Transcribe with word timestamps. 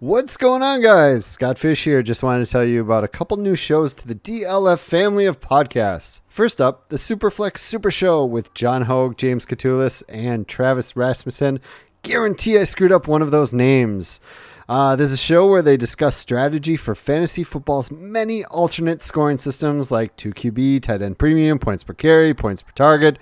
What's 0.00 0.36
going 0.36 0.62
on, 0.62 0.80
guys? 0.80 1.26
Scott 1.26 1.58
Fish 1.58 1.82
here. 1.82 2.04
Just 2.04 2.22
wanted 2.22 2.44
to 2.44 2.50
tell 2.52 2.64
you 2.64 2.80
about 2.80 3.02
a 3.02 3.08
couple 3.08 3.36
new 3.36 3.56
shows 3.56 3.96
to 3.96 4.06
the 4.06 4.14
DLF 4.14 4.78
family 4.78 5.26
of 5.26 5.40
podcasts. 5.40 6.20
First 6.28 6.60
up, 6.60 6.88
the 6.88 6.98
Superflex 6.98 7.58
Super 7.58 7.90
Show 7.90 8.24
with 8.24 8.54
John 8.54 8.82
Hogue, 8.82 9.16
James 9.16 9.44
Catullus, 9.44 10.04
and 10.08 10.46
Travis 10.46 10.94
Rasmussen. 10.94 11.58
Guarantee 12.02 12.58
I 12.58 12.62
screwed 12.62 12.92
up 12.92 13.08
one 13.08 13.22
of 13.22 13.32
those 13.32 13.52
names. 13.52 14.20
Uh, 14.68 14.94
there's 14.94 15.10
a 15.10 15.16
show 15.16 15.48
where 15.48 15.62
they 15.62 15.76
discuss 15.76 16.14
strategy 16.14 16.76
for 16.76 16.94
fantasy 16.94 17.42
football's 17.42 17.90
many 17.90 18.44
alternate 18.44 19.02
scoring 19.02 19.36
systems 19.36 19.90
like 19.90 20.16
2QB, 20.16 20.80
tight 20.82 21.02
end 21.02 21.18
premium, 21.18 21.58
points 21.58 21.82
per 21.82 21.92
carry, 21.92 22.34
points 22.34 22.62
per 22.62 22.70
target, 22.76 23.18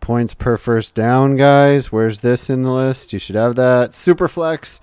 points 0.00 0.34
per 0.34 0.56
first 0.56 0.94
down, 0.94 1.36
guys. 1.36 1.92
Where's 1.92 2.20
this 2.20 2.48
in 2.50 2.62
the 2.62 2.70
list? 2.70 3.12
You 3.12 3.18
should 3.18 3.36
have 3.36 3.56
that. 3.56 3.90
Superflex. 3.90 4.80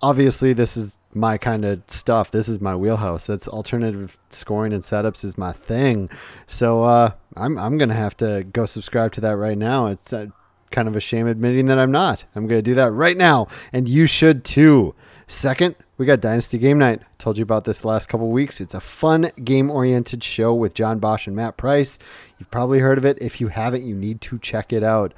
Obviously, 0.00 0.52
this 0.52 0.76
is 0.76 0.98
my 1.14 1.38
kind 1.38 1.64
of 1.64 1.82
stuff. 1.86 2.30
This 2.30 2.48
is 2.48 2.60
my 2.60 2.76
wheelhouse. 2.76 3.26
That's 3.26 3.48
alternative 3.48 4.18
scoring 4.30 4.72
and 4.72 4.82
setups 4.82 5.24
is 5.24 5.38
my 5.38 5.52
thing. 5.52 6.10
So 6.46 6.84
uh, 6.84 7.12
I'm 7.36 7.58
I'm 7.58 7.78
gonna 7.78 7.94
have 7.94 8.16
to 8.18 8.44
go 8.52 8.66
subscribe 8.66 9.12
to 9.12 9.20
that 9.22 9.36
right 9.36 9.58
now. 9.58 9.86
It's 9.86 10.12
uh, 10.12 10.26
kind 10.70 10.88
of 10.88 10.96
a 10.96 11.00
shame 11.00 11.26
admitting 11.26 11.66
that 11.66 11.78
I'm 11.78 11.92
not. 11.92 12.24
I'm 12.34 12.46
gonna 12.46 12.62
do 12.62 12.74
that 12.74 12.92
right 12.92 13.16
now, 13.16 13.48
and 13.72 13.88
you 13.88 14.06
should 14.06 14.44
too. 14.44 14.94
Second, 15.30 15.76
we 15.98 16.06
got 16.06 16.20
Dynasty 16.20 16.56
Game 16.56 16.78
Night. 16.78 17.02
Told 17.18 17.36
you 17.36 17.42
about 17.42 17.64
this 17.64 17.84
last 17.84 18.08
couple 18.08 18.30
weeks. 18.30 18.62
It's 18.62 18.74
a 18.74 18.80
fun 18.80 19.30
game 19.44 19.70
oriented 19.70 20.24
show 20.24 20.54
with 20.54 20.72
John 20.72 21.00
Bosch 21.00 21.26
and 21.26 21.36
Matt 21.36 21.58
Price. 21.58 21.98
You've 22.38 22.50
probably 22.50 22.78
heard 22.78 22.98
of 22.98 23.04
it. 23.04 23.18
If 23.20 23.40
you 23.40 23.48
haven't, 23.48 23.84
you 23.84 23.94
need 23.94 24.20
to 24.22 24.38
check 24.38 24.72
it 24.72 24.82
out. 24.82 25.14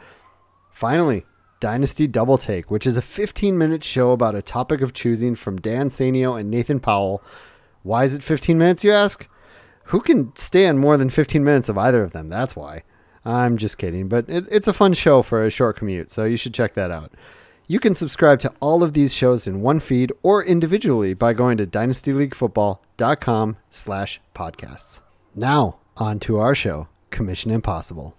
Finally, 0.70 1.26
Dynasty 1.60 2.06
Double 2.06 2.38
Take, 2.38 2.70
which 2.70 2.86
is 2.86 2.96
a 2.96 3.02
15 3.02 3.56
minute 3.56 3.84
show 3.84 4.12
about 4.12 4.34
a 4.34 4.42
topic 4.42 4.80
of 4.80 4.94
choosing 4.94 5.34
from 5.34 5.60
Dan 5.60 5.88
Sanio 5.88 6.38
and 6.40 6.50
Nathan 6.50 6.80
Powell. 6.80 7.22
Why 7.82 8.04
is 8.04 8.14
it 8.14 8.22
15 8.22 8.56
minutes, 8.56 8.82
you 8.82 8.92
ask? 8.92 9.28
Who 9.84 10.00
can 10.00 10.32
stand 10.36 10.78
more 10.78 10.96
than 10.96 11.10
15 11.10 11.44
minutes 11.44 11.68
of 11.68 11.76
either 11.76 12.02
of 12.02 12.12
them? 12.12 12.28
That's 12.28 12.56
why. 12.56 12.84
I'm 13.24 13.58
just 13.58 13.76
kidding, 13.76 14.08
but 14.08 14.28
it, 14.28 14.46
it's 14.50 14.68
a 14.68 14.72
fun 14.72 14.94
show 14.94 15.22
for 15.22 15.44
a 15.44 15.50
short 15.50 15.76
commute, 15.76 16.10
so 16.10 16.24
you 16.24 16.36
should 16.36 16.54
check 16.54 16.74
that 16.74 16.90
out. 16.90 17.12
You 17.66 17.78
can 17.78 17.94
subscribe 17.94 18.40
to 18.40 18.52
all 18.60 18.82
of 18.82 18.94
these 18.94 19.14
shows 19.14 19.46
in 19.46 19.60
one 19.60 19.78
feed 19.78 20.10
or 20.22 20.42
individually 20.42 21.14
by 21.14 21.34
going 21.34 21.58
to 21.58 21.66
dynastyleaguefootball.com 21.66 23.56
slash 23.70 24.20
podcasts. 24.34 25.00
Now, 25.34 25.78
on 25.96 26.18
to 26.20 26.38
our 26.38 26.54
show, 26.54 26.88
Commission 27.10 27.50
Impossible. 27.50 28.16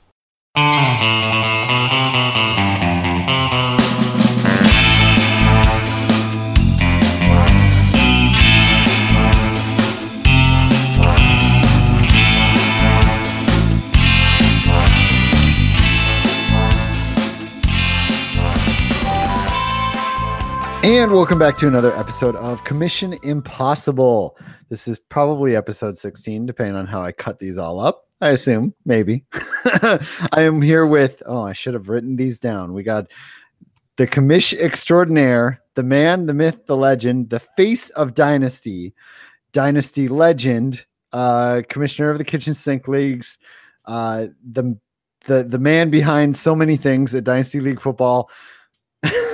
And 20.83 21.11
welcome 21.11 21.37
back 21.37 21.57
to 21.59 21.67
another 21.67 21.95
episode 21.95 22.35
of 22.35 22.63
Commission 22.63 23.15
Impossible. 23.23 24.35
This 24.69 24.87
is 24.87 24.97
probably 24.97 25.55
episode 25.55 25.97
16, 25.97 26.47
depending 26.47 26.75
on 26.75 26.87
how 26.87 27.03
I 27.03 27.11
cut 27.11 27.37
these 27.37 27.59
all 27.59 27.79
up. 27.79 28.10
I 28.21 28.29
assume, 28.29 28.73
maybe. 28.85 29.25
I 29.33 30.41
am 30.41 30.61
here 30.61 30.85
with, 30.85 31.23
oh, 31.25 31.41
I 31.41 31.53
should 31.53 31.73
have 31.73 31.89
written 31.89 32.15
these 32.15 32.39
down. 32.39 32.73
We 32.73 32.83
got 32.83 33.07
the 33.97 34.05
commission 34.05 34.59
extraordinaire, 34.59 35.61
the 35.75 35.83
man, 35.83 36.27
the 36.27 36.33
myth, 36.33 36.65
the 36.67 36.77
legend, 36.77 37.29
the 37.31 37.39
face 37.39 37.89
of 37.91 38.13
Dynasty, 38.13 38.93
Dynasty 39.53 40.07
legend, 40.07 40.85
uh, 41.13 41.63
commissioner 41.67 42.09
of 42.09 42.17
the 42.17 42.23
kitchen 42.23 42.53
sink 42.53 42.87
leagues, 42.87 43.39
uh, 43.85 44.27
the 44.51 44.77
the 45.27 45.43
the 45.43 45.59
man 45.59 45.89
behind 45.89 46.35
so 46.35 46.55
many 46.55 46.77
things 46.77 47.13
at 47.13 47.23
Dynasty 47.23 47.59
League 47.59 47.81
football. 47.81 48.29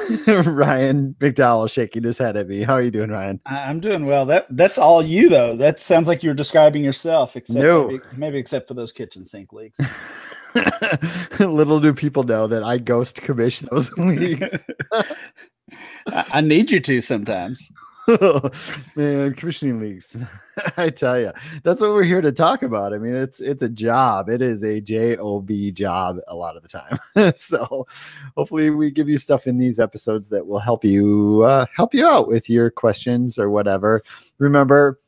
Ryan 0.28 1.16
McDowell 1.19 1.69
shaking 1.72 2.03
his 2.03 2.18
head 2.18 2.38
at 2.38 2.47
me. 2.47 2.63
How 2.63 2.73
are 2.73 2.81
you 2.81 2.91
doing, 2.91 3.09
Ryan? 3.09 3.40
I'm 3.45 3.79
doing 3.79 4.06
well. 4.06 4.25
That 4.25 4.47
that's 4.50 4.78
all 4.78 5.01
you 5.03 5.29
though. 5.29 5.56
That 5.56 5.79
sounds 5.79 6.07
like 6.07 6.23
you're 6.23 6.34
describing 6.34 6.84
yourself, 6.84 7.35
except 7.35 7.59
No. 7.59 7.88
maybe, 7.88 8.03
maybe 8.16 8.38
except 8.38 8.67
for 8.67 8.73
those 8.73 8.91
kitchen 8.91 9.25
sink 9.25 9.51
leaks. 9.53 9.79
Little 11.40 11.79
do 11.79 11.94
people 11.94 12.23
know 12.23 12.47
that 12.47 12.63
I 12.63 12.78
ghost 12.78 13.22
commission 13.22 13.67
those 13.72 13.91
leagues. 13.97 14.63
I, 16.07 16.25
I 16.31 16.41
need 16.41 16.72
you 16.72 16.79
to 16.79 17.01
sometimes. 17.01 17.69
Man, 18.95 19.34
commissioning 19.34 19.81
leagues. 19.81 20.23
I 20.78 20.90
tell 20.90 21.19
you, 21.19 21.34
that's 21.63 21.81
what 21.81 21.91
we're 21.91 22.03
here 22.03 22.22
to 22.22 22.31
talk 22.31 22.63
about. 22.63 22.94
I 22.94 22.97
mean, 22.97 23.13
it's 23.13 23.41
it's 23.41 23.62
a 23.62 23.69
job. 23.69 24.29
It 24.29 24.41
is 24.41 24.63
a 24.63 24.79
job 24.79 25.50
job 25.73 26.17
a 26.28 26.35
lot 26.35 26.56
of 26.56 26.63
the 26.63 26.69
time. 26.69 27.34
so, 27.35 27.85
hopefully, 28.38 28.69
we 28.69 28.91
give 28.91 29.09
you 29.09 29.17
stuff 29.17 29.46
in 29.46 29.57
these 29.57 29.79
episodes 29.79 30.29
that 30.29 30.47
will 30.47 30.59
help 30.59 30.85
you 30.85 31.41
uh, 31.44 31.66
help 31.75 31.94
you 31.94 32.07
out 32.07 32.29
with 32.29 32.50
your 32.50 32.69
questions 32.69 33.38
or 33.38 33.50
whatever. 33.50 34.01
Remember, 34.38 35.01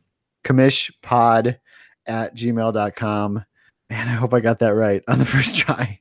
commishpod 0.44 1.58
at 2.06 2.36
gmail.com. 2.36 3.46
Man, 3.90 4.08
I 4.08 4.12
hope 4.12 4.34
I 4.34 4.42
got 4.42 4.60
that 4.60 4.76
right 4.76 5.02
on 5.08 5.20
the 5.20 5.26
first 5.26 5.56
try. 5.56 6.00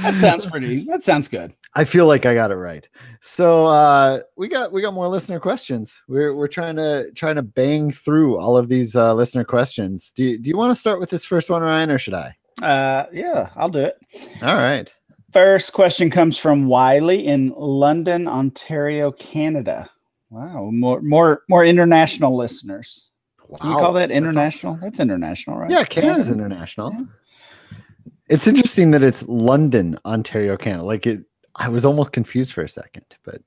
That 0.00 0.16
sounds 0.16 0.46
pretty. 0.46 0.84
That 0.84 1.02
sounds 1.02 1.28
good. 1.28 1.52
I 1.74 1.84
feel 1.84 2.06
like 2.06 2.26
I 2.26 2.34
got 2.34 2.50
it 2.50 2.56
right. 2.56 2.88
So 3.20 3.66
uh, 3.66 4.20
we 4.36 4.48
got 4.48 4.72
we 4.72 4.80
got 4.82 4.94
more 4.94 5.08
listener 5.08 5.40
questions. 5.40 6.00
We're 6.08 6.34
we're 6.34 6.48
trying 6.48 6.76
to 6.76 7.10
trying 7.14 7.36
to 7.36 7.42
bang 7.42 7.90
through 7.90 8.38
all 8.38 8.56
of 8.56 8.68
these 8.68 8.94
uh, 8.94 9.14
listener 9.14 9.44
questions. 9.44 10.12
Do 10.12 10.24
you, 10.24 10.38
do 10.38 10.48
you 10.48 10.56
want 10.56 10.70
to 10.70 10.78
start 10.80 11.00
with 11.00 11.10
this 11.10 11.24
first 11.24 11.50
one, 11.50 11.62
Ryan, 11.62 11.90
or 11.90 11.98
should 11.98 12.14
I? 12.14 12.36
Uh, 12.62 13.06
yeah, 13.12 13.50
I'll 13.56 13.68
do 13.68 13.80
it. 13.80 13.98
All 14.42 14.56
right. 14.56 14.92
First 15.32 15.72
question 15.72 16.08
comes 16.10 16.38
from 16.38 16.66
Wiley 16.66 17.26
in 17.26 17.52
London, 17.56 18.26
Ontario, 18.26 19.12
Canada. 19.12 19.90
Wow, 20.30 20.70
more 20.72 21.00
more 21.02 21.42
more 21.48 21.64
international 21.64 22.36
listeners. 22.36 23.10
Can 23.60 23.70
you 23.70 23.76
call 23.76 23.94
that 23.94 24.08
that's 24.08 24.16
international? 24.16 24.78
That's 24.80 25.00
international, 25.00 25.56
right? 25.56 25.70
Yeah, 25.70 25.84
Canada's 25.84 26.30
international. 26.30 27.08
It's 28.28 28.46
interesting 28.46 28.90
that 28.92 29.02
it's 29.02 29.26
London, 29.28 29.98
Ontario, 30.04 30.56
Canada. 30.56 30.84
Like 30.84 31.06
it, 31.06 31.24
I 31.56 31.68
was 31.68 31.84
almost 31.84 32.12
confused 32.12 32.52
for 32.52 32.62
a 32.62 32.68
second, 32.68 33.04
but 33.24 33.40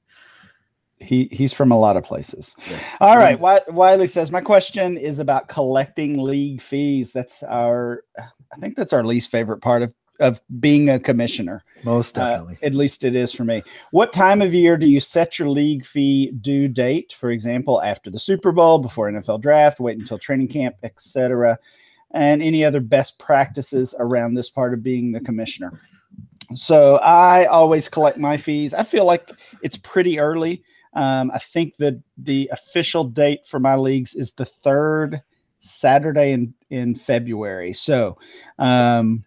He 1.00 1.30
he's 1.32 1.54
from 1.54 1.72
a 1.72 1.80
lot 1.80 1.98
of 1.98 2.04
places. 2.04 2.56
Yes. 2.70 2.84
All 3.00 3.18
right. 3.18 3.38
Wi- 3.38 3.64
Wiley 3.70 4.08
says, 4.08 4.32
My 4.32 4.42
question 4.42 4.98
is 4.98 5.20
about 5.20 5.48
collecting 5.48 6.22
league 6.22 6.62
fees. 6.62 7.12
That's 7.12 7.42
our, 7.44 8.04
I 8.18 8.58
think 8.60 8.76
that's 8.76 8.94
our 8.94 9.04
least 9.04 9.32
favorite 9.32 9.62
part 9.62 9.82
of, 9.82 9.94
of 10.20 10.40
being 10.60 10.90
a 10.90 11.00
commissioner. 11.00 11.64
most 11.84 12.18
Uh, 12.18 12.28
definitely. 12.30 12.58
at 12.62 12.76
least 12.76 13.04
it 13.04 13.16
is 13.16 13.34
for 13.34 13.44
me. 13.44 13.64
What 13.92 14.14
time 14.14 14.42
of 14.44 14.54
year 14.54 14.78
do 14.78 14.88
you 14.88 15.00
set 15.00 15.40
your 15.40 15.50
league 15.50 15.84
fee 15.86 16.32
due 16.42 16.68
date? 16.68 17.14
For 17.18 17.32
example, 17.32 17.82
after 17.82 18.12
the 18.12 18.20
Super 18.20 18.52
Bowl, 18.52 18.78
before 18.78 19.10
NFL 19.12 19.42
draft, 19.42 19.80
wait 19.80 19.98
until 19.98 20.20
training 20.20 20.50
camp, 20.50 20.76
etc. 20.84 21.58
And 22.14 22.42
any 22.42 22.66
other 22.66 22.82
best 22.82 23.20
practices 23.20 23.96
around 23.98 24.34
this 24.34 24.50
part 24.50 24.74
of 24.74 24.84
being 24.84 25.12
the 25.12 25.22
commissioner. 25.22 25.82
So 26.56 26.98
I 26.98 27.46
always 27.46 27.88
collect 27.88 28.18
my 28.18 28.38
fees. 28.38 28.74
I 28.74 28.84
feel 28.84 29.06
like 29.06 29.30
it's 29.62 29.78
pretty 29.78 30.20
early. 30.20 30.64
Um, 30.94 31.32
I 31.34 31.40
think 31.40 31.78
that 31.78 32.02
the 32.18 32.50
official 32.52 33.06
date 33.06 33.48
for 33.48 33.60
my 33.60 33.76
leagues 33.76 34.14
is 34.14 34.34
the 34.34 34.46
third 34.46 35.22
Saturday 35.60 36.34
in 36.34 36.54
in 36.70 36.96
February. 36.96 37.74
So, 37.74 38.18
um, 38.60 39.24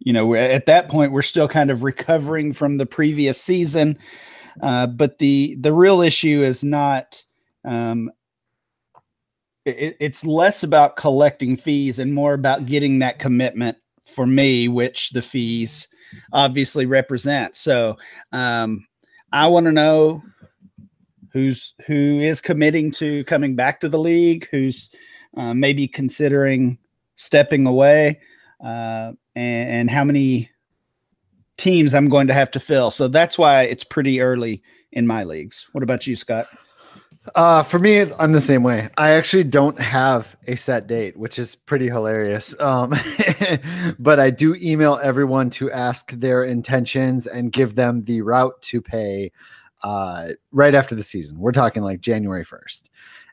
you 0.00 0.12
know, 0.12 0.34
at 0.34 0.66
that 0.66 0.88
point, 0.88 1.12
we're 1.12 1.22
still 1.22 1.48
kind 1.48 1.70
of 1.70 1.84
recovering 1.84 2.52
from 2.52 2.78
the 2.78 2.86
previous 2.86 3.40
season. 3.40 3.98
Uh, 4.60 4.86
but 4.86 5.18
the 5.18 5.56
the 5.60 5.72
real 5.72 6.00
issue 6.00 6.42
is 6.42 6.64
not. 6.64 7.22
Um, 7.64 8.10
it, 9.64 9.96
it's 10.00 10.24
less 10.24 10.62
about 10.62 10.96
collecting 10.96 11.56
fees 11.56 11.98
and 11.98 12.14
more 12.14 12.34
about 12.34 12.66
getting 12.66 12.98
that 13.00 13.18
commitment 13.18 13.78
for 14.06 14.26
me, 14.26 14.68
which 14.68 15.10
the 15.10 15.22
fees 15.22 15.88
obviously 16.32 16.86
represent. 16.86 17.56
So, 17.56 17.96
um, 18.32 18.86
I 19.32 19.48
want 19.48 19.66
to 19.66 19.72
know 19.72 20.22
who's 21.32 21.74
who 21.86 22.20
is 22.20 22.40
committing 22.40 22.92
to 22.92 23.24
coming 23.24 23.56
back 23.56 23.80
to 23.80 23.88
the 23.88 23.98
league, 23.98 24.46
who's 24.50 24.90
uh, 25.36 25.52
maybe 25.52 25.88
considering 25.88 26.78
stepping 27.16 27.66
away, 27.66 28.20
uh, 28.64 29.12
and, 29.34 29.70
and 29.70 29.90
how 29.90 30.04
many 30.04 30.50
teams 31.56 31.94
I'm 31.94 32.08
going 32.08 32.28
to 32.28 32.34
have 32.34 32.50
to 32.52 32.60
fill. 32.60 32.90
So 32.90 33.08
that's 33.08 33.36
why 33.36 33.62
it's 33.62 33.84
pretty 33.84 34.20
early 34.20 34.62
in 34.92 35.06
my 35.06 35.24
leagues. 35.24 35.66
What 35.72 35.82
about 35.82 36.06
you, 36.06 36.14
Scott? 36.16 36.46
Uh, 37.34 37.62
for 37.62 37.78
me, 37.78 38.04
I'm 38.18 38.32
the 38.32 38.40
same 38.40 38.62
way. 38.62 38.90
I 38.98 39.10
actually 39.12 39.44
don't 39.44 39.80
have 39.80 40.36
a 40.46 40.56
set 40.56 40.86
date, 40.86 41.16
which 41.16 41.38
is 41.38 41.54
pretty 41.54 41.86
hilarious. 41.86 42.58
Um, 42.60 42.94
but 43.98 44.20
I 44.20 44.30
do 44.30 44.54
email 44.60 45.00
everyone 45.02 45.48
to 45.50 45.70
ask 45.70 46.10
their 46.12 46.44
intentions 46.44 47.26
and 47.26 47.50
give 47.50 47.74
them 47.74 48.02
the 48.02 48.20
route 48.20 48.60
to 48.62 48.82
pay 48.82 49.32
uh, 49.82 50.28
right 50.52 50.74
after 50.74 50.94
the 50.94 51.02
season. 51.02 51.38
We're 51.38 51.52
talking 51.52 51.82
like 51.82 52.00
January 52.00 52.44
1st. 52.44 52.82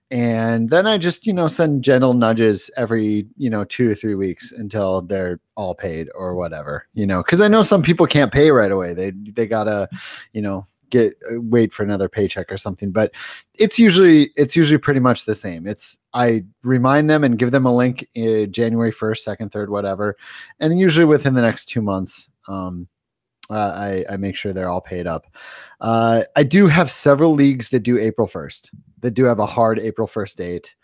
And 0.10 0.70
then 0.70 0.88
I 0.88 0.98
just, 0.98 1.26
you 1.26 1.32
know, 1.32 1.48
send 1.48 1.86
gentle 1.86 2.14
nudges 2.14 2.70
every, 2.76 3.28
you 3.38 3.50
know, 3.50 3.64
two 3.64 3.90
or 3.90 3.96
three 3.96 4.16
weeks 4.16 4.52
until 4.52 5.02
they're 5.02 5.40
all 5.56 5.74
paid 5.74 6.10
or 6.14 6.36
whatever, 6.36 6.86
you 6.94 7.06
know, 7.06 7.24
because 7.24 7.40
I 7.40 7.48
know 7.48 7.62
some 7.62 7.82
people 7.82 8.06
can't 8.08 8.32
pay 8.32 8.52
right 8.52 8.72
away. 8.72 8.94
They 8.94 9.12
they 9.12 9.48
gotta, 9.48 9.88
you 10.34 10.42
know, 10.42 10.66
get 10.92 11.16
uh, 11.32 11.42
wait 11.42 11.74
for 11.74 11.84
another 11.84 12.08
paycheck 12.08 12.52
or 12.52 12.58
something. 12.58 12.92
But 12.92 13.14
it's 13.58 13.80
usually 13.80 14.30
it's 14.36 14.56
usually 14.56 14.78
pretty 14.78 15.00
much 15.00 15.26
the 15.26 15.36
same. 15.36 15.66
It's 15.66 15.98
I 16.14 16.44
remind 16.64 17.10
them 17.10 17.24
and 17.24 17.40
give 17.40 17.52
them 17.52 17.66
a 17.66 17.76
link 17.76 18.08
uh, 18.16 18.46
January 18.46 18.92
first, 18.92 19.24
second, 19.24 19.52
third, 19.52 19.70
whatever, 19.70 20.18
and 20.60 20.80
usually 20.80 21.06
within 21.06 21.34
the 21.34 21.42
next 21.42 21.66
two 21.66 21.82
months. 21.82 22.30
Um, 22.48 22.88
uh, 23.50 24.04
I, 24.10 24.14
I, 24.14 24.18
make 24.18 24.38
sure 24.38 24.54
they're 24.54 24.70
all 24.70 24.80
paid 24.80 25.08
up. 25.08 25.28
Uh, 25.82 26.24
I 26.38 26.44
do 26.44 26.68
have 26.68 26.90
several 26.90 27.34
leagues 27.34 27.68
that 27.70 27.82
do 27.82 28.00
April 28.00 28.26
1st, 28.26 28.70
that 29.02 29.12
do 29.12 29.26
have 29.26 29.40
a 29.40 29.46
hard 29.46 29.78
April 29.78 30.08
1st 30.08 30.36
date. 30.38 30.76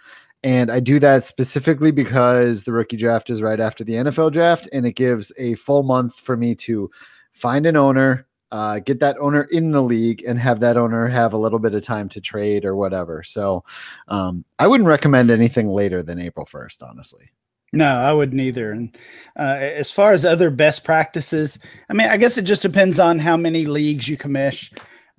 And 0.44 0.70
I 0.70 0.80
do 0.80 1.00
that 1.00 1.24
specifically 1.24 1.92
because 1.92 2.64
the 2.64 2.74
rookie 2.74 2.98
draft 2.98 3.30
is 3.30 3.42
right 3.42 3.60
after 3.60 3.84
the 3.84 3.94
NFL 3.94 4.34
draft, 4.34 4.70
and 4.72 4.86
it 4.86 4.94
gives 4.94 5.32
a 5.38 5.56
full 5.56 5.84
month 5.84 6.20
for 6.20 6.38
me 6.38 6.56
to 6.56 6.92
find 7.32 7.66
an 7.66 7.76
owner, 7.76 8.28
uh, 8.52 8.80
get 8.80 9.00
that 9.00 9.18
owner 9.20 9.44
in 9.52 9.72
the 9.72 9.84
league, 9.84 10.24
and 10.26 10.40
have 10.40 10.60
that 10.62 10.78
owner 10.78 11.08
have 11.08 11.34
a 11.34 11.38
little 11.38 11.60
bit 11.60 11.74
of 11.74 11.84
time 11.84 12.10
to 12.10 12.22
trade 12.22 12.66
or 12.66 12.76
whatever. 12.76 13.24
So 13.24 13.64
um, 14.08 14.46
I 14.60 14.68
wouldn't 14.68 14.88
recommend 14.88 15.30
anything 15.32 15.70
later 15.70 16.02
than 16.04 16.20
April 16.20 16.46
1st, 16.46 16.84
honestly. 16.84 17.32
No, 17.74 17.86
I 17.86 18.14
wouldn't 18.14 18.40
either. 18.40 18.72
And 18.72 18.98
uh, 19.38 19.58
as 19.60 19.92
far 19.92 20.14
as 20.14 20.24
other 20.24 20.50
best 20.50 20.84
practices, 20.84 21.60
I 21.90 21.94
mean, 21.94 22.08
I 22.08 22.18
guess 22.18 22.38
it 22.38 22.44
just 22.44 22.62
depends 22.62 22.98
on 23.00 23.20
how 23.20 23.36
many 23.36 23.66
leagues 23.66 24.08
you 24.08 24.18
commish. 24.18 24.72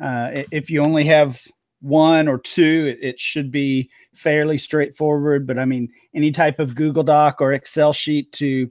Uh, 0.03 0.45
if 0.51 0.71
you 0.71 0.83
only 0.83 1.05
have 1.05 1.43
one 1.81 2.27
or 2.27 2.39
two, 2.39 2.97
it, 2.99 3.07
it, 3.07 3.21
should 3.21 3.51
be 3.51 3.91
fairly 4.15 4.57
straightforward. 4.59 5.47
But 5.47 5.59
I 5.59 5.65
mean, 5.65 5.91
any 6.15 6.31
type 6.31 6.59
of 6.59 6.75
Google 6.75 7.03
Doc 7.03 7.41
or 7.41 7.53
Excel 7.53 7.93
sheet 7.93 8.33
to 8.33 8.71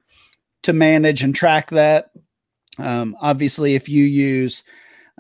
to 0.64 0.74
manage 0.74 1.24
and 1.24 1.36
track 1.36 1.70
that. 1.70 2.10
Um, 2.78 3.16
obviously, 3.22 3.76
if 3.76 3.90
you 3.90 4.04
use 4.04 4.64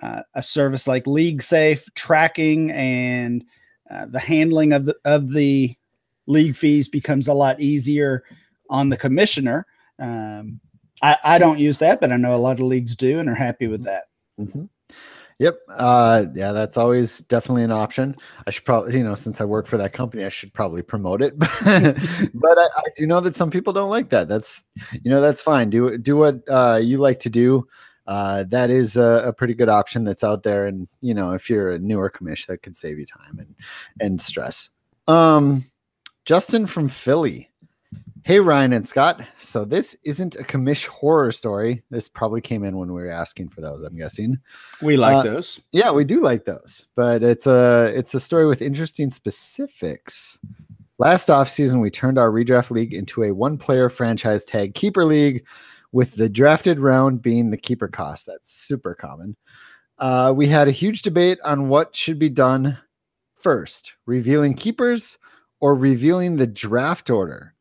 uh, 0.01 0.21
a 0.33 0.43
service 0.43 0.87
like 0.87 1.07
League 1.07 1.41
Safe, 1.41 1.85
tracking 1.95 2.71
and 2.71 3.43
uh, 3.89 4.05
the 4.05 4.19
handling 4.19 4.73
of 4.73 4.85
the 4.85 4.95
of 5.05 5.31
the 5.31 5.75
league 6.27 6.55
fees 6.55 6.87
becomes 6.87 7.27
a 7.27 7.33
lot 7.33 7.59
easier 7.59 8.23
on 8.69 8.89
the 8.89 8.97
commissioner. 8.97 9.65
Um, 9.97 10.59
I, 11.01 11.17
I, 11.23 11.37
don't 11.37 11.59
use 11.59 11.77
that, 11.79 12.01
but 12.01 12.11
I 12.11 12.17
know 12.17 12.35
a 12.35 12.37
lot 12.37 12.59
of 12.59 12.65
leagues 12.65 12.95
do 12.95 13.19
and 13.19 13.29
are 13.29 13.35
happy 13.35 13.67
with 13.67 13.83
that. 13.83 14.03
Mm-hmm. 14.39 14.65
Yep. 15.39 15.55
Uh, 15.69 16.25
yeah, 16.33 16.51
that's 16.51 16.77
always 16.77 17.19
definitely 17.19 17.63
an 17.63 17.71
option. 17.71 18.15
I 18.47 18.49
should 18.49 18.65
probably, 18.65 18.97
you 18.97 19.03
know, 19.03 19.13
since 19.13 19.39
I 19.39 19.45
work 19.45 19.67
for 19.67 19.77
that 19.77 19.93
company, 19.93 20.25
I 20.25 20.29
should 20.29 20.51
probably 20.51 20.81
promote 20.81 21.21
it. 21.21 21.37
but 21.39 22.57
I, 22.57 22.67
I, 22.75 22.83
do 22.95 23.05
know 23.05 23.19
that 23.19 23.35
some 23.35 23.51
people 23.51 23.71
don't 23.71 23.91
like 23.91 24.09
that. 24.09 24.27
That's, 24.27 24.65
you 25.03 25.11
know, 25.11 25.21
that's 25.21 25.41
fine. 25.41 25.69
Do 25.69 25.95
do 25.99 26.17
what 26.17 26.39
uh, 26.49 26.79
you 26.81 26.97
like 26.97 27.19
to 27.19 27.29
do. 27.29 27.67
Uh, 28.07 28.45
that 28.49 28.69
is 28.71 28.97
a, 28.97 29.25
a, 29.25 29.33
pretty 29.33 29.53
good 29.53 29.69
option 29.69 30.05
that's 30.05 30.23
out 30.23 30.41
there. 30.41 30.65
And 30.65 30.87
you 31.01 31.13
know, 31.13 31.33
if 31.33 31.49
you're 31.49 31.71
a 31.71 31.79
newer 31.79 32.09
commish, 32.09 32.47
that 32.47 32.63
could 32.63 32.75
save 32.75 32.97
you 32.97 33.05
time 33.05 33.37
and 33.37 33.55
and 33.99 34.21
stress. 34.21 34.69
Um, 35.07 35.65
Justin 36.25 36.65
from 36.65 36.89
Philly 36.89 37.46
Hey, 38.27 38.41
Ryan 38.41 38.73
and 38.73 38.85
Scott. 38.85 39.25
So 39.39 39.63
this 39.63 39.95
isn't 40.03 40.35
a 40.35 40.43
commish 40.43 40.85
horror 40.85 41.31
story. 41.31 41.81
This 41.89 42.09
probably 42.09 42.41
came 42.41 42.65
in 42.65 42.75
when 42.75 42.91
we 42.91 43.01
were 43.01 43.09
asking 43.09 43.47
for 43.47 43.61
those. 43.61 43.83
I'm 43.83 43.97
guessing 43.97 44.37
we 44.81 44.97
like 44.97 45.15
uh, 45.15 45.21
those. 45.23 45.61
Yeah, 45.71 45.91
we 45.91 46.03
do 46.03 46.21
like 46.21 46.43
those, 46.43 46.87
but 46.97 47.23
it's 47.23 47.47
a 47.47 47.93
it's 47.95 48.13
a 48.13 48.19
story 48.19 48.45
with 48.45 48.61
interesting 48.61 49.11
specifics. 49.11 50.39
Last 50.97 51.29
offseason, 51.29 51.79
we 51.79 51.89
turned 51.89 52.19
our 52.19 52.29
redraft 52.29 52.69
league 52.69 52.93
into 52.93 53.23
a 53.23 53.31
one-player 53.31 53.89
franchise 53.89 54.43
tag 54.43 54.75
keeper 54.75 55.05
league, 55.05 55.45
with 55.93 56.15
the 56.15 56.27
drafted 56.27 56.79
round 56.79 57.21
being 57.21 57.49
the 57.49 57.55
keeper 57.55 57.87
cost. 57.87 58.25
That's 58.25 58.51
super 58.51 58.93
common. 58.93 59.37
Uh, 59.99 60.33
we 60.35 60.47
had 60.47 60.67
a 60.67 60.71
huge 60.71 61.01
debate 61.01 61.39
on 61.45 61.69
what 61.69 61.95
should 61.95 62.19
be 62.19 62.27
done 62.27 62.77
first: 63.37 63.93
revealing 64.05 64.53
keepers 64.53 65.17
or 65.61 65.75
revealing 65.75 66.35
the 66.35 66.45
draft 66.45 67.09
order. 67.09 67.53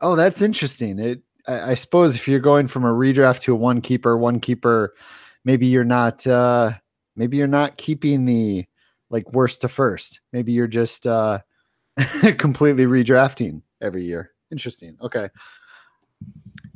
Oh, 0.00 0.16
that's 0.16 0.42
interesting. 0.42 0.98
It 0.98 1.22
I, 1.46 1.70
I, 1.70 1.74
suppose 1.74 2.14
if 2.14 2.28
you're 2.28 2.40
going 2.40 2.66
from 2.66 2.84
a 2.84 2.92
redraft 2.92 3.42
to 3.42 3.52
a 3.52 3.56
one 3.56 3.80
keeper, 3.80 4.16
one 4.16 4.40
keeper, 4.40 4.94
maybe 5.44 5.66
you're 5.66 5.84
not 5.84 6.26
uh 6.26 6.72
maybe 7.14 7.36
you're 7.36 7.46
not 7.46 7.76
keeping 7.76 8.24
the 8.24 8.66
like 9.10 9.32
worst 9.32 9.62
to 9.62 9.68
first. 9.68 10.20
Maybe 10.32 10.52
you're 10.52 10.66
just 10.66 11.06
uh 11.06 11.40
completely 12.38 12.84
redrafting 12.84 13.62
every 13.80 14.04
year. 14.04 14.32
Interesting. 14.50 14.96
Okay. 15.00 15.28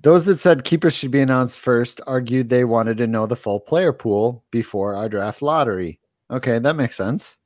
Those 0.03 0.25
that 0.25 0.39
said 0.39 0.65
keepers 0.65 0.95
should 0.95 1.11
be 1.11 1.21
announced 1.21 1.59
first 1.59 2.01
argued 2.07 2.49
they 2.49 2.65
wanted 2.65 2.97
to 2.99 3.07
know 3.07 3.27
the 3.27 3.37
full 3.37 3.61
player 3.61 3.93
pool 3.93 4.45
before 4.51 4.95
our 4.95 5.09
draft 5.11 5.43
lottery. 5.43 6.01
Okay, 6.31 6.59
that 6.59 6.77
makes 6.77 6.97
sense. 6.97 7.37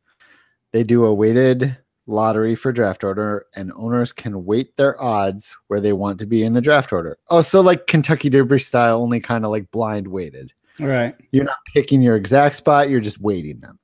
They 0.72 0.84
do 0.84 1.04
a 1.04 1.14
weighted 1.14 1.76
lottery 2.06 2.54
for 2.54 2.72
draft 2.72 3.04
order, 3.04 3.46
and 3.54 3.72
owners 3.74 4.12
can 4.12 4.44
weight 4.44 4.76
their 4.76 5.00
odds 5.02 5.56
where 5.68 5.80
they 5.80 5.92
want 5.92 6.18
to 6.18 6.26
be 6.26 6.42
in 6.42 6.52
the 6.52 6.60
draft 6.60 6.92
order. 6.92 7.18
Oh, 7.30 7.40
so 7.40 7.60
like 7.60 7.86
Kentucky 7.86 8.28
Derby 8.28 8.58
style, 8.58 9.00
only 9.00 9.20
kind 9.20 9.44
of 9.44 9.50
like 9.50 9.70
blind 9.70 10.06
weighted. 10.06 10.52
Right. 10.78 11.14
You're 11.30 11.44
not 11.44 11.56
picking 11.72 12.02
your 12.02 12.16
exact 12.16 12.56
spot, 12.56 12.90
you're 12.90 13.00
just 13.00 13.20
weighting 13.20 13.60
them. 13.60 13.78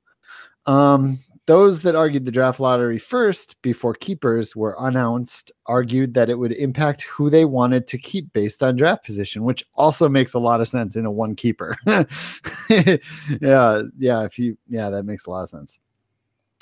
Um, 0.65 1.19
those 1.47 1.81
that 1.81 1.95
argued 1.95 2.25
the 2.25 2.31
draft 2.31 2.59
lottery 2.59 2.99
first 2.99 3.61
before 3.61 3.93
keepers 3.93 4.55
were 4.55 4.75
announced 4.79 5.51
argued 5.65 6.13
that 6.13 6.29
it 6.29 6.35
would 6.35 6.53
impact 6.53 7.01
who 7.03 7.29
they 7.29 7.45
wanted 7.45 7.87
to 7.87 7.97
keep 7.97 8.31
based 8.31 8.61
on 8.61 8.75
draft 8.75 9.03
position, 9.03 9.43
which 9.43 9.65
also 9.73 10.07
makes 10.07 10.33
a 10.33 10.39
lot 10.39 10.61
of 10.61 10.67
sense 10.67 10.95
in 10.95 11.05
a 11.05 11.11
one 11.11 11.35
keeper. 11.35 11.75
yeah, 11.87 13.81
yeah, 13.97 14.23
if 14.23 14.37
you 14.37 14.57
yeah, 14.69 14.89
that 14.91 15.03
makes 15.03 15.25
a 15.25 15.29
lot 15.29 15.43
of 15.43 15.49
sense. 15.49 15.79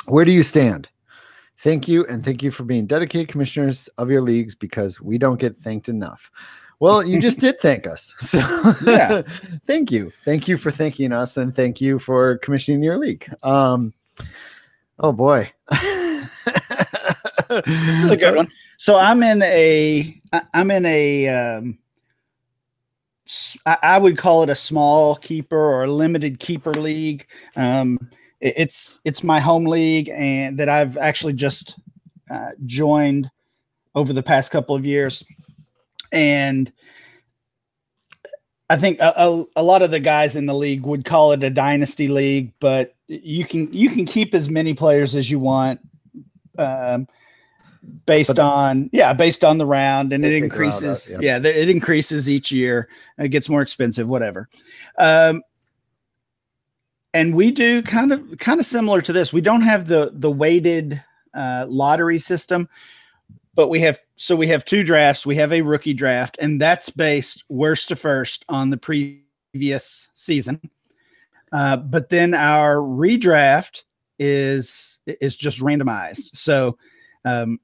Where 0.06 0.26
do 0.26 0.32
you 0.32 0.44
stand? 0.44 0.90
Thank 1.60 1.90
you, 1.90 2.06
and 2.06 2.24
thank 2.24 2.42
you 2.42 2.52
for 2.52 2.64
being 2.64 2.86
dedicated 2.86 3.28
commissioners 3.28 3.90
of 3.98 4.10
your 4.10 4.22
leagues 4.22 4.56
because 4.56 5.02
we 5.02 5.18
don't 5.18 5.40
get 5.40 5.58
thanked 5.58 5.90
enough. 5.90 6.32
Well, 6.80 7.06
you 7.06 7.20
just 7.20 7.42
did 7.42 7.60
thank 7.60 7.86
us. 7.86 8.16
So 8.22 8.40
yeah. 8.86 9.24
thank 9.68 9.92
you. 9.92 10.14
Thank 10.24 10.48
you 10.48 10.56
for 10.56 10.72
thanking 10.72 11.12
us 11.12 11.36
and 11.36 11.54
thank 11.54 11.82
you 11.82 12.00
for 12.00 12.38
commissioning 12.38 12.82
your 12.82 12.98
league. 12.98 13.30
Um 13.44 13.94
oh 15.00 15.12
boy. 15.12 15.52
this 15.70 16.30
is 17.50 18.12
a 18.12 18.18
good 18.18 18.36
one. 18.36 18.50
So 18.78 18.98
I'm 18.98 19.22
in 19.24 19.42
a 19.42 20.22
I'm 20.54 20.72
in 20.72 20.86
a 20.86 21.28
um 21.28 21.78
I 23.66 23.98
would 23.98 24.18
call 24.18 24.44
it 24.44 24.50
a 24.50 24.56
small 24.56 25.16
keeper 25.16 25.58
or 25.58 25.84
a 25.84 25.92
limited 25.92 26.40
keeper 26.40 26.74
league. 26.74 27.28
Um 27.58 28.10
it's 28.42 29.00
it's 29.04 29.24
my 29.24 29.40
home 29.40 29.66
league 29.66 30.10
and 30.10 30.60
that 30.60 30.70
I've 30.70 30.98
actually 30.98 31.34
just 31.34 31.78
uh, 32.30 32.52
joined 32.66 33.30
over 33.96 34.14
the 34.14 34.24
past 34.24 34.52
couple 34.52 34.76
of 34.76 34.86
years, 34.86 35.24
and 36.12 36.72
I 38.70 38.78
think 38.78 39.00
a, 39.00 39.14
a, 39.16 39.46
a, 39.58 39.64
lot 39.64 39.82
of 39.82 39.92
the 39.92 40.00
guys 40.00 40.36
in 40.36 40.46
the 40.46 40.54
league 40.54 40.86
would 40.86 41.06
call 41.06 41.32
it 41.32 41.44
a 41.44 41.50
dynasty 41.50 42.08
league, 42.08 42.54
but 42.60 42.96
you 43.08 43.44
can 43.44 43.72
you 43.74 43.90
can 43.90 44.06
keep 44.06 44.34
as 44.34 44.50
many 44.50 44.74
players 44.74 45.16
as 45.16 45.30
you 45.30 45.40
want. 45.40 45.82
Um, 46.58 47.08
based 48.06 48.36
but, 48.36 48.40
on 48.40 48.90
yeah 48.92 49.14
based 49.14 49.44
on 49.44 49.58
the 49.58 49.66
round 49.66 50.12
and 50.12 50.26
it 50.26 50.34
increases 50.34 51.16
out, 51.16 51.24
yeah. 51.24 51.38
yeah 51.38 51.50
it 51.50 51.70
increases 51.70 52.30
each 52.30 52.52
year 52.52 52.90
it 53.18 53.30
gets 53.30 53.48
more 53.48 53.62
expensive 53.62 54.08
whatever 54.08 54.50
um 54.98 55.42
and 57.20 57.36
we 57.36 57.52
do 57.52 57.82
kind 57.82 58.14
of 58.14 58.38
kind 58.40 58.62
of 58.62 58.66
similar 58.66 59.02
to 59.02 59.12
this. 59.12 59.34
We 59.34 59.42
don't 59.42 59.64
have 59.64 59.88
the 59.88 60.12
the 60.14 60.32
weighted 60.32 61.04
uh, 61.34 61.66
lottery 61.68 62.18
system, 62.18 62.70
but 63.54 63.68
we 63.68 63.82
have 63.82 64.00
so 64.16 64.38
we 64.38 64.48
have 64.48 64.64
two 64.64 64.84
drafts. 64.84 65.26
We 65.26 65.36
have 65.36 65.52
a 65.52 65.62
rookie 65.62 65.94
draft, 65.94 66.38
and 66.40 66.62
that's 66.62 66.90
based 66.90 67.44
worst 67.50 67.90
to 67.90 67.98
first 67.98 68.46
on 68.48 68.70
the 68.70 68.78
previous 68.78 70.08
season. 70.14 70.62
Uh, 71.52 71.76
but 71.76 72.08
then 72.08 72.34
our 72.34 72.76
redraft 72.76 73.84
is 74.18 75.00
is 75.06 75.36
just 75.36 75.60
randomized. 75.60 76.38
So 76.38 76.78
um, 77.26 77.60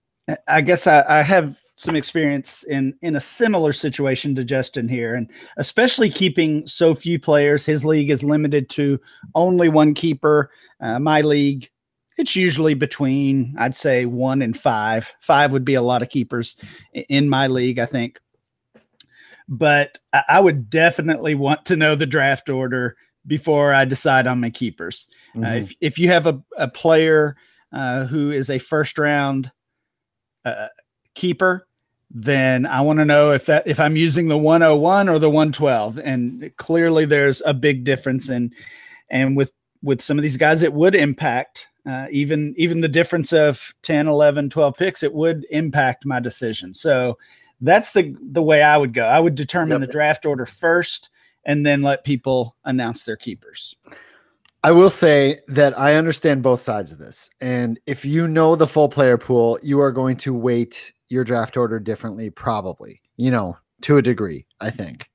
I 0.50 0.59
guess 0.59 0.85
I, 0.85 1.05
I 1.07 1.21
have 1.21 1.62
some 1.77 1.96
experience 1.96 2.63
in 2.63 2.94
in 3.01 3.15
a 3.15 3.20
similar 3.22 3.74
situation 3.74 4.34
to 4.36 4.44
Justin 4.44 4.88
here, 4.88 5.15
and 5.15 5.29
especially 5.58 6.10
keeping 6.10 6.65
so 6.67 6.96
few 6.96 7.20
players. 7.20 7.65
His 7.65 7.84
league 7.84 8.10
is 8.10 8.24
limited 8.24 8.70
to 8.72 9.00
only 9.34 9.70
one 9.70 9.94
keeper. 9.94 10.51
Uh, 10.79 11.00
my 11.00 11.22
league, 11.22 11.70
it's 12.17 12.36
usually 12.36 12.74
between 12.75 13.55
I'd 13.58 13.75
say 13.75 14.05
one 14.05 14.41
and 14.41 14.58
five. 14.58 15.13
Five 15.20 15.51
would 15.51 15.65
be 15.65 15.75
a 15.75 15.82
lot 15.82 16.01
of 16.01 16.10
keepers 16.10 16.55
in 16.94 17.29
my 17.29 17.48
league, 17.48 17.79
I 17.79 17.86
think. 17.86 18.20
But 19.48 20.00
I 20.27 20.39
would 20.39 20.70
definitely 20.70 21.36
want 21.36 21.65
to 21.65 21.75
know 21.75 21.96
the 21.96 22.08
draft 22.08 22.50
order 22.50 22.96
before 23.27 23.74
I 23.74 23.86
decide 23.86 24.27
on 24.27 24.39
my 24.39 24.50
keepers. 24.50 25.08
Uh, 25.36 25.39
Mhm. 25.39 25.62
if 25.62 25.74
if 25.82 26.00
you 26.00 26.08
have 26.08 26.25
a 26.25 26.41
a 26.58 26.67
player 26.67 27.36
uh, 27.74 28.05
who 28.05 28.32
is 28.32 28.50
a 28.50 28.60
first 28.60 28.98
round 28.98 29.51
uh, 30.46 30.67
keeper, 31.15 31.67
then 32.12 32.65
I 32.65 32.81
want 32.81 33.00
to 33.00 33.05
know 33.05 33.31
if 33.31 33.45
that 33.48 33.67
if 33.67 33.79
I'm 33.79 33.95
using 33.95 34.27
the 34.27 34.38
101 34.38 35.10
or 35.10 35.19
the 35.19 35.29
112. 35.29 36.00
And 36.00 36.51
clearly, 36.57 37.05
there's 37.05 37.41
a 37.45 37.53
big 37.53 37.84
difference. 37.84 38.29
And 38.29 38.53
and 39.10 39.36
with 39.36 39.51
with 39.81 40.01
some 40.01 40.17
of 40.17 40.24
these 40.24 40.38
guys, 40.38 40.63
it 40.63 40.74
would 40.74 40.95
impact 40.95 41.67
uh, 41.88 42.07
even 42.12 42.53
even 42.57 42.81
the 42.81 42.88
difference 42.88 43.34
of 43.34 43.74
10, 43.84 44.07
11, 44.07 44.50
12 44.50 44.77
picks. 44.77 45.03
It 45.03 45.13
would 45.13 45.45
impact 45.51 46.05
my 46.05 46.19
decision. 46.19 46.74
So 46.74 47.17
that's 47.62 47.91
the 47.91 48.15
the 48.22 48.43
way 48.43 48.62
I 48.63 48.77
would 48.77 48.93
go. 48.93 49.05
I 49.05 49.19
would 49.19 49.36
determine 49.36 49.79
Yep. 49.79 49.81
the 49.81 49.91
draft 49.93 50.25
order 50.25 50.45
first, 50.45 51.10
and 51.43 51.65
then 51.65 51.81
let 51.81 52.03
people 52.03 52.55
announce 52.65 53.03
their 53.05 53.17
keepers. 53.17 53.75
I 54.65 54.72
will 54.72 54.89
say 54.89 55.41
that 55.48 55.77
I 55.77 55.93
understand 55.93 56.41
both 56.41 56.60
sides 56.60 56.91
of 56.91 56.98
this. 56.98 57.29
And 57.39 57.79
if 57.86 58.03
you 58.03 58.27
know 58.27 58.55
the 58.55 58.65
full 58.65 58.89
player 58.89 59.15
pool, 59.15 59.60
you 59.62 59.79
are 59.79 59.91
going 59.91 60.17
to 60.17 60.34
weight 60.34 60.91
your 61.07 61.24
draft 61.24 61.55
order 61.55 61.79
differently, 61.79 62.31
probably, 62.31 63.00
you 63.15 63.29
know, 63.29 63.55
to 63.81 63.98
a 63.98 64.01
degree, 64.01 64.48
I 64.62 64.72
think. 64.72 65.07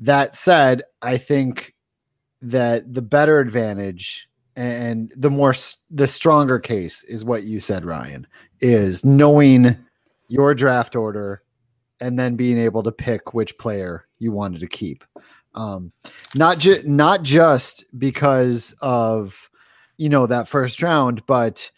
That 0.00 0.34
said, 0.34 0.82
I 1.00 1.16
think 1.16 1.76
that 2.40 2.92
the 2.92 3.02
better 3.02 3.38
advantage 3.38 4.28
and 4.56 5.12
the 5.16 5.30
more 5.30 5.54
the 5.88 6.08
stronger 6.08 6.58
case 6.58 7.04
is 7.04 7.24
what 7.24 7.44
you 7.44 7.60
said, 7.60 7.84
Ryan, 7.84 8.26
is 8.60 9.04
knowing 9.04 9.76
your 10.26 10.56
draft 10.56 10.96
order 10.96 11.44
and 12.00 12.18
then 12.18 12.34
being 12.34 12.58
able 12.58 12.82
to 12.82 12.90
pick 12.90 13.32
which 13.32 13.56
player 13.58 14.08
you 14.18 14.32
wanted 14.32 14.58
to 14.58 14.66
keep. 14.66 15.04
Um, 15.54 15.92
not 16.34 16.58
just 16.58 16.86
not 16.86 17.22
just 17.22 17.84
because 17.98 18.74
of 18.80 19.50
you 19.96 20.08
know 20.08 20.26
that 20.26 20.48
first 20.48 20.82
round, 20.82 21.24
but 21.26 21.70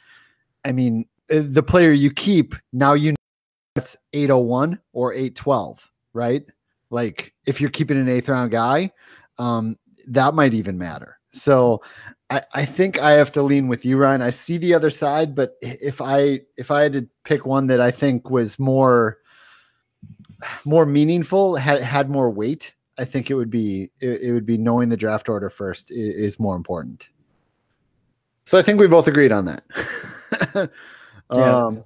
I 0.66 0.72
mean 0.72 1.06
uh, 1.30 1.42
the 1.44 1.62
player 1.62 1.92
you 1.92 2.10
keep 2.12 2.54
now 2.72 2.92
you 2.94 3.12
know 3.12 3.16
it's 3.76 3.96
801 4.12 4.78
or 4.92 5.12
812, 5.12 5.90
right? 6.12 6.44
Like 6.90 7.34
if 7.46 7.60
you're 7.60 7.70
keeping 7.70 7.98
an 7.98 8.08
eighth 8.08 8.28
round 8.28 8.52
guy, 8.52 8.92
um, 9.38 9.76
that 10.06 10.34
might 10.34 10.54
even 10.54 10.78
matter. 10.78 11.18
So 11.32 11.82
I, 12.30 12.42
I 12.52 12.64
think 12.64 13.00
I 13.00 13.12
have 13.12 13.32
to 13.32 13.42
lean 13.42 13.66
with 13.66 13.84
you, 13.84 13.96
Ryan. 13.96 14.22
I 14.22 14.30
see 14.30 14.56
the 14.56 14.74
other 14.74 14.90
side, 14.90 15.34
but 15.34 15.56
if 15.60 16.00
I 16.00 16.40
if 16.56 16.70
I 16.70 16.82
had 16.82 16.92
to 16.92 17.08
pick 17.24 17.44
one 17.44 17.66
that 17.66 17.80
I 17.80 17.90
think 17.90 18.30
was 18.30 18.58
more 18.58 19.18
more 20.64 20.86
meaningful, 20.86 21.56
had 21.56 21.82
had 21.82 22.08
more 22.08 22.30
weight, 22.30 22.74
I 22.98 23.04
think 23.04 23.30
it 23.30 23.34
would 23.34 23.50
be 23.50 23.90
it, 24.00 24.22
it 24.22 24.32
would 24.32 24.46
be 24.46 24.58
knowing 24.58 24.88
the 24.88 24.96
draft 24.96 25.28
order 25.28 25.50
first 25.50 25.90
is, 25.90 26.14
is 26.14 26.40
more 26.40 26.56
important. 26.56 27.08
So 28.46 28.58
I 28.58 28.62
think 28.62 28.78
we 28.78 28.86
both 28.86 29.08
agreed 29.08 29.32
on 29.32 29.46
that. 29.46 30.70
Yeah, 31.34 31.66
um, 31.66 31.82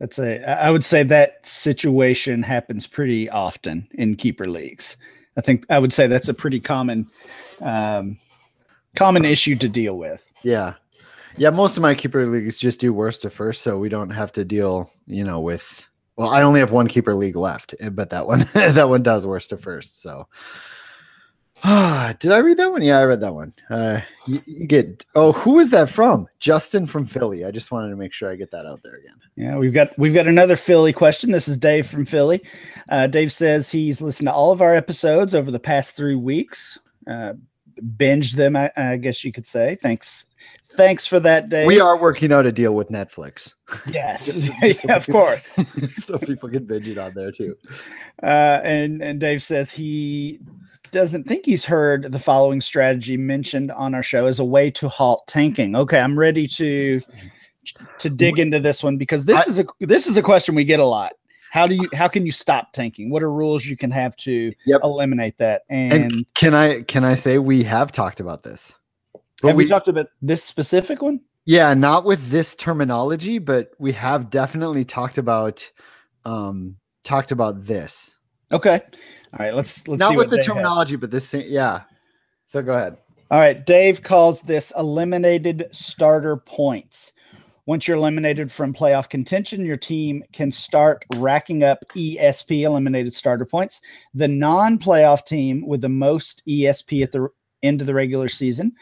That's 0.00 0.18
a 0.18 0.42
I 0.48 0.68
I 0.68 0.70
would 0.70 0.84
say 0.84 1.02
that 1.04 1.46
situation 1.46 2.42
happens 2.42 2.86
pretty 2.86 3.30
often 3.30 3.86
in 3.92 4.16
keeper 4.16 4.46
leagues. 4.46 4.96
I 5.36 5.40
think 5.40 5.64
I 5.70 5.78
would 5.78 5.92
say 5.92 6.06
that's 6.06 6.28
a 6.28 6.34
pretty 6.34 6.60
common 6.60 7.08
um, 7.60 8.18
common 8.96 9.24
issue 9.24 9.56
to 9.56 9.68
deal 9.68 9.96
with. 9.96 10.30
yeah, 10.42 10.74
yeah. 11.38 11.50
Most 11.50 11.76
of 11.76 11.82
my 11.82 11.94
keeper 11.94 12.26
leagues 12.26 12.58
just 12.58 12.80
do 12.80 12.92
worst 12.92 13.22
to 13.22 13.30
first, 13.30 13.62
so 13.62 13.78
we 13.78 13.88
don't 13.88 14.10
have 14.10 14.32
to 14.32 14.44
deal, 14.44 14.90
you 15.06 15.24
know, 15.24 15.40
with. 15.40 15.88
Well, 16.22 16.30
I 16.30 16.42
only 16.42 16.60
have 16.60 16.70
one 16.70 16.86
keeper 16.86 17.16
league 17.16 17.34
left, 17.34 17.74
eh, 17.80 17.88
but 17.88 18.10
that 18.10 18.28
one 18.28 18.46
that 18.54 18.88
one 18.88 19.02
does 19.02 19.26
worst 19.26 19.50
to 19.50 19.56
first. 19.56 20.00
So, 20.00 20.28
did 21.64 22.30
I 22.30 22.38
read 22.38 22.58
that 22.58 22.70
one? 22.70 22.80
Yeah, 22.80 22.98
I 22.98 23.04
read 23.04 23.20
that 23.22 23.34
one. 23.34 23.52
Uh, 23.68 24.02
you, 24.28 24.40
you 24.46 24.66
get. 24.68 25.04
Oh, 25.16 25.32
who 25.32 25.58
is 25.58 25.70
that 25.70 25.90
from? 25.90 26.28
Justin 26.38 26.86
from 26.86 27.06
Philly. 27.06 27.44
I 27.44 27.50
just 27.50 27.72
wanted 27.72 27.90
to 27.90 27.96
make 27.96 28.12
sure 28.12 28.30
I 28.30 28.36
get 28.36 28.52
that 28.52 28.66
out 28.66 28.84
there 28.84 28.94
again. 28.94 29.16
Yeah, 29.34 29.56
we've 29.56 29.74
got 29.74 29.98
we've 29.98 30.14
got 30.14 30.28
another 30.28 30.54
Philly 30.54 30.92
question. 30.92 31.32
This 31.32 31.48
is 31.48 31.58
Dave 31.58 31.88
from 31.88 32.06
Philly. 32.06 32.40
Uh, 32.88 33.08
Dave 33.08 33.32
says 33.32 33.68
he's 33.68 34.00
listened 34.00 34.28
to 34.28 34.32
all 34.32 34.52
of 34.52 34.62
our 34.62 34.76
episodes 34.76 35.34
over 35.34 35.50
the 35.50 35.58
past 35.58 35.96
three 35.96 36.14
weeks. 36.14 36.78
Uh, 37.04 37.34
binged 37.96 38.34
them, 38.36 38.56
I, 38.56 38.70
I 38.76 38.96
guess 38.96 39.24
you 39.24 39.32
could 39.32 39.46
say. 39.46 39.76
Thanks, 39.76 40.24
thanks 40.70 41.06
for 41.06 41.20
that, 41.20 41.50
Dave. 41.50 41.66
We 41.66 41.80
are 41.80 41.96
working 41.98 42.32
out 42.32 42.46
a 42.46 42.52
deal 42.52 42.74
with 42.74 42.88
Netflix. 42.88 43.54
yes, 43.90 44.26
so 44.44 44.52
yeah, 44.62 44.96
of 44.96 45.06
people- 45.06 45.20
course. 45.20 45.44
so 45.96 46.18
people 46.18 46.48
can 46.48 46.64
binge 46.64 46.88
it 46.88 46.98
on 46.98 47.12
there 47.14 47.32
too. 47.32 47.56
Uh, 48.22 48.60
and 48.62 49.02
and 49.02 49.20
Dave 49.20 49.42
says 49.42 49.70
he 49.70 50.38
doesn't 50.90 51.24
think 51.24 51.46
he's 51.46 51.64
heard 51.64 52.12
the 52.12 52.18
following 52.18 52.60
strategy 52.60 53.16
mentioned 53.16 53.70
on 53.72 53.94
our 53.94 54.02
show 54.02 54.26
as 54.26 54.38
a 54.38 54.44
way 54.44 54.70
to 54.70 54.88
halt 54.88 55.26
tanking. 55.26 55.74
Okay, 55.74 55.98
I'm 55.98 56.18
ready 56.18 56.46
to 56.48 57.00
to 57.98 58.10
dig 58.10 58.38
into 58.38 58.58
this 58.60 58.82
one 58.82 58.96
because 58.96 59.24
this 59.24 59.46
I- 59.46 59.50
is 59.50 59.58
a 59.58 59.64
this 59.80 60.06
is 60.06 60.16
a 60.16 60.22
question 60.22 60.54
we 60.54 60.64
get 60.64 60.80
a 60.80 60.84
lot. 60.84 61.12
How 61.52 61.66
do 61.66 61.74
you 61.74 61.86
how 61.92 62.08
can 62.08 62.24
you 62.24 62.32
stop 62.32 62.72
tanking? 62.72 63.10
What 63.10 63.22
are 63.22 63.30
rules 63.30 63.66
you 63.66 63.76
can 63.76 63.90
have 63.90 64.16
to 64.16 64.50
Yep. 64.64 64.80
eliminate 64.82 65.36
that? 65.36 65.64
And, 65.68 65.92
And 65.92 66.26
can 66.34 66.54
I 66.54 66.80
can 66.80 67.04
I 67.04 67.14
say 67.14 67.36
we 67.36 67.62
have 67.64 67.92
talked 67.92 68.20
about 68.20 68.42
this? 68.42 68.72
But 69.42 69.48
have 69.48 69.56
we, 69.58 69.64
we- 69.64 69.68
talked 69.68 69.88
about 69.88 70.06
this 70.22 70.42
specific 70.42 71.02
one? 71.02 71.20
Yeah, 71.44 71.74
not 71.74 72.06
with 72.06 72.30
this 72.30 72.54
terminology, 72.54 73.38
but 73.38 73.72
we 73.78 73.92
have 73.92 74.30
definitely 74.30 74.86
talked 74.86 75.18
about 75.18 75.70
um 76.24 76.76
talked 77.04 77.32
about 77.32 77.66
this. 77.66 78.16
Okay. 78.50 78.80
All 79.34 79.44
right, 79.44 79.54
let's 79.54 79.86
let's 79.86 80.00
not 80.00 80.10
see 80.12 80.16
with 80.16 80.28
what 80.28 80.30
the 80.30 80.36
Dave 80.38 80.46
has. 80.46 80.54
terminology, 80.54 80.96
but 80.96 81.10
this 81.10 81.34
yeah. 81.34 81.82
So 82.46 82.62
go 82.62 82.72
ahead. 82.72 82.96
All 83.30 83.38
right, 83.38 83.64
Dave 83.66 84.02
calls 84.02 84.40
this 84.40 84.72
eliminated 84.74 85.66
starter 85.70 86.38
points. 86.38 87.12
Once 87.66 87.86
you're 87.86 87.96
eliminated 87.96 88.50
from 88.50 88.74
playoff 88.74 89.08
contention, 89.08 89.64
your 89.64 89.76
team 89.76 90.24
can 90.32 90.50
start 90.50 91.04
racking 91.16 91.62
up 91.62 91.84
ESP 91.94 92.62
eliminated 92.62 93.14
starter 93.14 93.44
points. 93.44 93.80
The 94.14 94.26
non 94.26 94.78
playoff 94.78 95.24
team 95.24 95.64
with 95.66 95.80
the 95.80 95.88
most 95.88 96.42
ESP 96.46 97.04
at 97.04 97.12
the 97.12 97.28
end 97.62 97.80
of 97.80 97.86
the 97.86 97.94
regular 97.94 98.28
season 98.28 98.72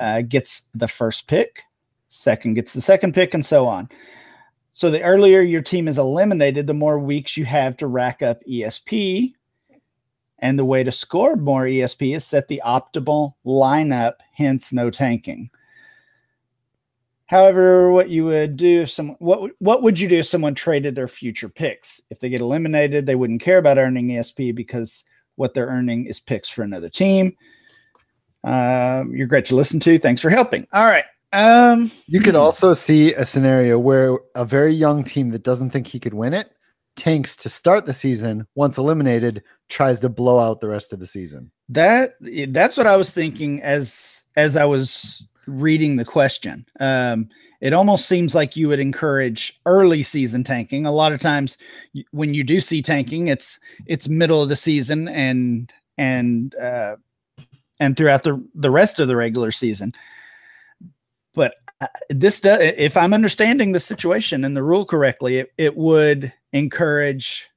uh, 0.00 0.22
gets 0.22 0.64
the 0.74 0.88
first 0.88 1.28
pick, 1.28 1.62
second 2.08 2.54
gets 2.54 2.72
the 2.72 2.80
second 2.80 3.14
pick, 3.14 3.34
and 3.34 3.46
so 3.46 3.68
on. 3.68 3.88
So 4.72 4.90
the 4.90 5.02
earlier 5.02 5.40
your 5.40 5.62
team 5.62 5.86
is 5.86 5.98
eliminated, 5.98 6.66
the 6.66 6.74
more 6.74 6.98
weeks 6.98 7.36
you 7.36 7.44
have 7.44 7.76
to 7.76 7.86
rack 7.86 8.22
up 8.22 8.42
ESP. 8.44 9.34
And 10.40 10.58
the 10.58 10.64
way 10.64 10.82
to 10.82 10.90
score 10.90 11.36
more 11.36 11.62
ESP 11.62 12.16
is 12.16 12.26
set 12.26 12.48
the 12.48 12.60
optimal 12.66 13.34
lineup, 13.46 14.14
hence 14.32 14.72
no 14.72 14.90
tanking. 14.90 15.50
However, 17.26 17.90
what 17.90 18.10
you 18.10 18.24
would 18.26 18.56
do 18.56 18.82
if 18.82 18.90
someone 18.90 19.16
what 19.18 19.40
would- 19.42 19.52
what 19.58 19.82
would 19.82 19.98
you 19.98 20.08
do 20.08 20.18
if 20.18 20.26
someone 20.26 20.54
traded 20.54 20.94
their 20.94 21.08
future 21.08 21.48
picks? 21.48 22.00
If 22.10 22.20
they 22.20 22.28
get 22.28 22.40
eliminated, 22.42 23.06
they 23.06 23.14
wouldn't 23.14 23.40
care 23.40 23.58
about 23.58 23.78
earning 23.78 24.08
ESP 24.08 24.54
because 24.54 25.04
what 25.36 25.54
they're 25.54 25.66
earning 25.66 26.06
is 26.06 26.20
picks 26.20 26.48
for 26.48 26.62
another 26.62 26.90
team. 26.90 27.36
Um, 28.44 29.14
you're 29.14 29.26
great 29.26 29.46
to 29.46 29.56
listen 29.56 29.80
to. 29.80 29.98
Thanks 29.98 30.20
for 30.20 30.30
helping. 30.30 30.66
All 30.72 30.84
right. 30.84 31.04
Um, 31.32 31.90
You 32.06 32.20
could 32.20 32.36
also 32.36 32.72
see 32.74 33.14
a 33.14 33.24
scenario 33.24 33.78
where 33.78 34.18
a 34.34 34.44
very 34.44 34.72
young 34.72 35.02
team 35.02 35.30
that 35.30 35.42
doesn't 35.42 35.70
think 35.70 35.86
he 35.86 35.98
could 35.98 36.14
win 36.14 36.34
it 36.34 36.50
tanks 36.96 37.34
to 37.34 37.48
start 37.48 37.86
the 37.86 37.92
season. 37.92 38.46
Once 38.54 38.78
eliminated, 38.78 39.42
tries 39.68 39.98
to 40.00 40.08
blow 40.08 40.38
out 40.38 40.60
the 40.60 40.68
rest 40.68 40.92
of 40.92 41.00
the 41.00 41.06
season. 41.06 41.50
That 41.70 42.14
that's 42.50 42.76
what 42.76 42.86
I 42.86 42.96
was 42.96 43.10
thinking 43.10 43.62
as 43.62 44.22
as 44.36 44.56
I 44.56 44.64
was 44.66 45.26
reading 45.46 45.96
the 45.96 46.04
question. 46.04 46.66
Um, 46.80 47.28
it 47.60 47.72
almost 47.72 48.06
seems 48.06 48.34
like 48.34 48.56
you 48.56 48.68
would 48.68 48.80
encourage 48.80 49.58
early 49.64 50.02
season 50.02 50.44
tanking. 50.44 50.86
A 50.86 50.92
lot 50.92 51.12
of 51.12 51.20
times, 51.20 51.56
when 52.10 52.34
you 52.34 52.44
do 52.44 52.60
see 52.60 52.82
tanking, 52.82 53.28
it's 53.28 53.58
it's 53.86 54.08
middle 54.08 54.42
of 54.42 54.48
the 54.48 54.56
season 54.56 55.08
and 55.08 55.72
and 55.96 56.54
uh, 56.56 56.96
and 57.80 57.96
throughout 57.96 58.22
the 58.22 58.44
the 58.54 58.70
rest 58.70 59.00
of 59.00 59.08
the 59.08 59.16
regular 59.16 59.50
season. 59.50 59.94
But 61.34 61.54
uh, 61.80 61.86
this 62.10 62.40
does, 62.40 62.60
if 62.60 62.96
I'm 62.96 63.14
understanding 63.14 63.72
the 63.72 63.80
situation 63.80 64.44
and 64.44 64.56
the 64.56 64.62
rule 64.62 64.84
correctly, 64.84 65.38
it, 65.38 65.52
it 65.58 65.76
would 65.76 66.32
encourage 66.52 67.48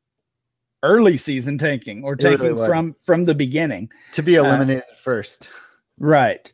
early 0.84 1.18
season 1.18 1.58
tanking 1.58 2.04
or 2.04 2.14
It 2.14 2.24
really 2.24 2.66
from 2.66 2.96
from 3.02 3.26
the 3.26 3.36
beginning. 3.36 3.92
To 4.14 4.24
be 4.24 4.38
Uh, 4.38 4.46
eliminated 4.46 4.84
first. 5.02 5.50
Right. 6.00 6.54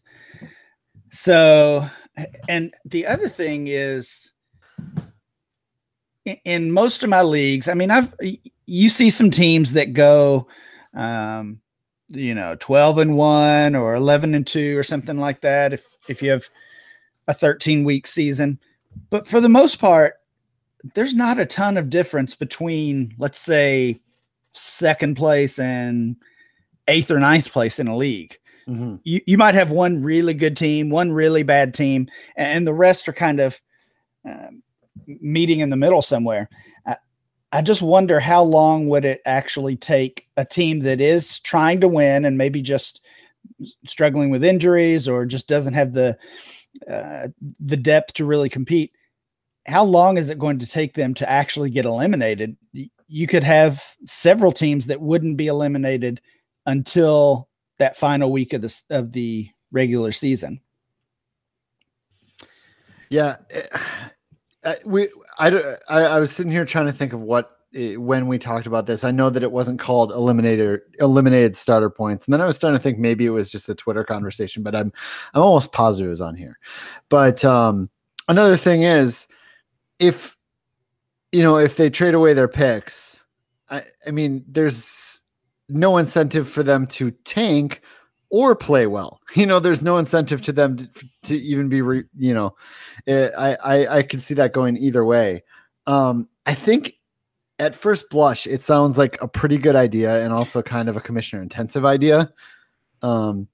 So, 1.13 1.87
and 2.49 2.73
the 2.85 3.05
other 3.05 3.29
thing 3.29 3.67
is 3.67 4.31
in, 6.43 6.71
most 6.71 7.03
of 7.03 7.09
my 7.09 7.21
leagues, 7.21 7.67
I 7.67 7.75
mean, 7.75 7.91
I've, 7.91 8.11
you 8.65 8.89
see 8.89 9.11
some 9.11 9.29
teams 9.29 9.73
that 9.73 9.93
go, 9.93 10.47
um, 10.95 11.61
you 12.07 12.33
know, 12.33 12.57
12 12.59 12.97
and 12.97 13.15
one 13.15 13.75
or 13.75 13.93
11 13.93 14.33
and 14.33 14.45
two 14.45 14.75
or 14.75 14.81
something 14.81 15.19
like 15.19 15.41
that. 15.41 15.71
If, 15.71 15.87
if 16.09 16.23
you 16.23 16.31
have 16.31 16.49
a 17.27 17.33
13 17.33 17.83
week 17.83 18.07
season, 18.07 18.59
but 19.11 19.27
for 19.27 19.39
the 19.39 19.47
most 19.47 19.75
part, 19.75 20.15
there's 20.95 21.13
not 21.13 21.37
a 21.37 21.45
ton 21.45 21.77
of 21.77 21.91
difference 21.91 22.33
between, 22.33 23.13
let's 23.19 23.39
say, 23.39 24.01
second 24.53 25.15
place 25.15 25.59
and 25.59 26.15
eighth 26.87 27.11
or 27.11 27.19
ninth 27.19 27.51
place 27.51 27.77
in 27.77 27.87
a 27.87 27.95
league 27.95 28.39
Mhm. 28.67 28.99
You 29.03 29.21
you 29.25 29.37
might 29.37 29.55
have 29.55 29.71
one 29.71 30.01
really 30.01 30.33
good 30.33 30.55
team, 30.55 30.89
one 30.89 31.11
really 31.11 31.43
bad 31.43 31.73
team, 31.73 32.07
and 32.37 32.65
the 32.65 32.73
rest 32.73 33.07
are 33.09 33.13
kind 33.13 33.39
of 33.39 33.59
um, 34.29 34.63
meeting 35.07 35.59
in 35.61 35.69
the 35.69 35.77
middle 35.77 36.01
somewhere. 36.01 36.49
I, 36.85 36.97
I 37.51 37.61
just 37.61 37.81
wonder 37.81 38.19
how 38.19 38.43
long 38.43 38.89
would 38.89 39.05
it 39.05 39.21
actually 39.25 39.77
take 39.77 40.27
a 40.37 40.45
team 40.45 40.81
that 40.81 41.01
is 41.01 41.39
trying 41.39 41.81
to 41.81 41.87
win 41.87 42.25
and 42.25 42.37
maybe 42.37 42.61
just 42.61 43.01
struggling 43.85 44.29
with 44.29 44.43
injuries 44.43 45.07
or 45.07 45.25
just 45.25 45.47
doesn't 45.47 45.73
have 45.73 45.93
the 45.93 46.17
uh, 46.89 47.29
the 47.59 47.77
depth 47.77 48.13
to 48.15 48.25
really 48.25 48.49
compete. 48.49 48.91
How 49.67 49.83
long 49.85 50.17
is 50.17 50.29
it 50.29 50.39
going 50.39 50.59
to 50.59 50.67
take 50.67 50.93
them 50.93 51.13
to 51.15 51.29
actually 51.29 51.69
get 51.69 51.85
eliminated? 51.85 52.57
You 53.07 53.27
could 53.27 53.43
have 53.43 53.83
several 54.05 54.51
teams 54.51 54.87
that 54.87 55.01
wouldn't 55.01 55.37
be 55.37 55.47
eliminated 55.47 56.21
until 56.65 57.49
that 57.83 57.97
final 57.97 58.31
week 58.31 58.53
of 58.53 58.61
the 58.61 58.81
of 58.89 59.11
the 59.11 59.49
regular 59.71 60.13
season. 60.13 60.61
Yeah, 63.09 63.35
eh, 63.51 63.61
uh, 64.63 64.75
we 64.85 65.09
I, 65.37 65.49
I 65.89 65.99
I 66.03 66.19
was 66.21 66.31
sitting 66.31 66.51
here 66.51 66.63
trying 66.63 66.85
to 66.85 66.93
think 66.93 67.11
of 67.11 67.19
what 67.19 67.57
eh, 67.75 67.97
when 67.97 68.27
we 68.27 68.39
talked 68.39 68.67
about 68.67 68.85
this. 68.85 69.03
I 69.03 69.11
know 69.11 69.29
that 69.29 69.43
it 69.43 69.51
wasn't 69.51 69.81
called 69.81 70.11
eliminator 70.11 70.79
eliminated 71.01 71.57
starter 71.57 71.89
points, 71.89 72.25
and 72.25 72.33
then 72.33 72.39
I 72.39 72.45
was 72.45 72.55
starting 72.55 72.77
to 72.77 72.81
think 72.81 72.99
maybe 72.99 73.25
it 73.25 73.31
was 73.31 73.51
just 73.51 73.67
a 73.67 73.75
Twitter 73.75 74.05
conversation, 74.05 74.63
but 74.63 74.75
I'm 74.75 74.93
I'm 75.33 75.41
almost 75.41 75.73
positive 75.73 76.07
it 76.07 76.09
was 76.09 76.21
on 76.21 76.35
here. 76.35 76.57
But 77.09 77.43
um, 77.43 77.89
another 78.29 78.55
thing 78.55 78.83
is 78.83 79.27
if 79.99 80.37
you 81.33 81.43
know 81.43 81.57
if 81.57 81.75
they 81.75 81.89
trade 81.89 82.13
away 82.13 82.33
their 82.33 82.47
picks, 82.47 83.21
I 83.69 83.83
I 84.07 84.11
mean 84.11 84.45
there's 84.47 85.22
no 85.69 85.97
incentive 85.97 86.47
for 86.47 86.63
them 86.63 86.87
to 86.87 87.11
tank 87.11 87.81
or 88.29 88.55
play 88.55 88.87
well. 88.87 89.21
You 89.35 89.45
know, 89.45 89.59
there's 89.59 89.81
no 89.81 89.97
incentive 89.97 90.41
to 90.43 90.51
them 90.51 90.77
to, 90.77 90.89
to 91.23 91.35
even 91.35 91.69
be, 91.69 91.81
re, 91.81 92.03
you 92.17 92.33
know, 92.33 92.55
eh, 93.07 93.29
I, 93.37 93.55
I 93.55 93.97
I 93.97 94.03
can 94.03 94.21
see 94.21 94.33
that 94.35 94.53
going 94.53 94.77
either 94.77 95.05
way. 95.05 95.43
Um, 95.87 96.29
I 96.45 96.53
think 96.53 96.95
at 97.59 97.75
first 97.75 98.09
blush, 98.09 98.45
it 98.47 98.61
sounds 98.61 98.97
like 98.97 99.17
a 99.21 99.27
pretty 99.27 99.57
good 99.57 99.75
idea 99.75 100.23
and 100.23 100.33
also 100.33 100.61
kind 100.61 100.89
of 100.89 100.97
a 100.97 101.01
commissioner 101.01 101.41
intensive 101.41 101.85
idea. 101.85 102.31
Um, 103.01 103.47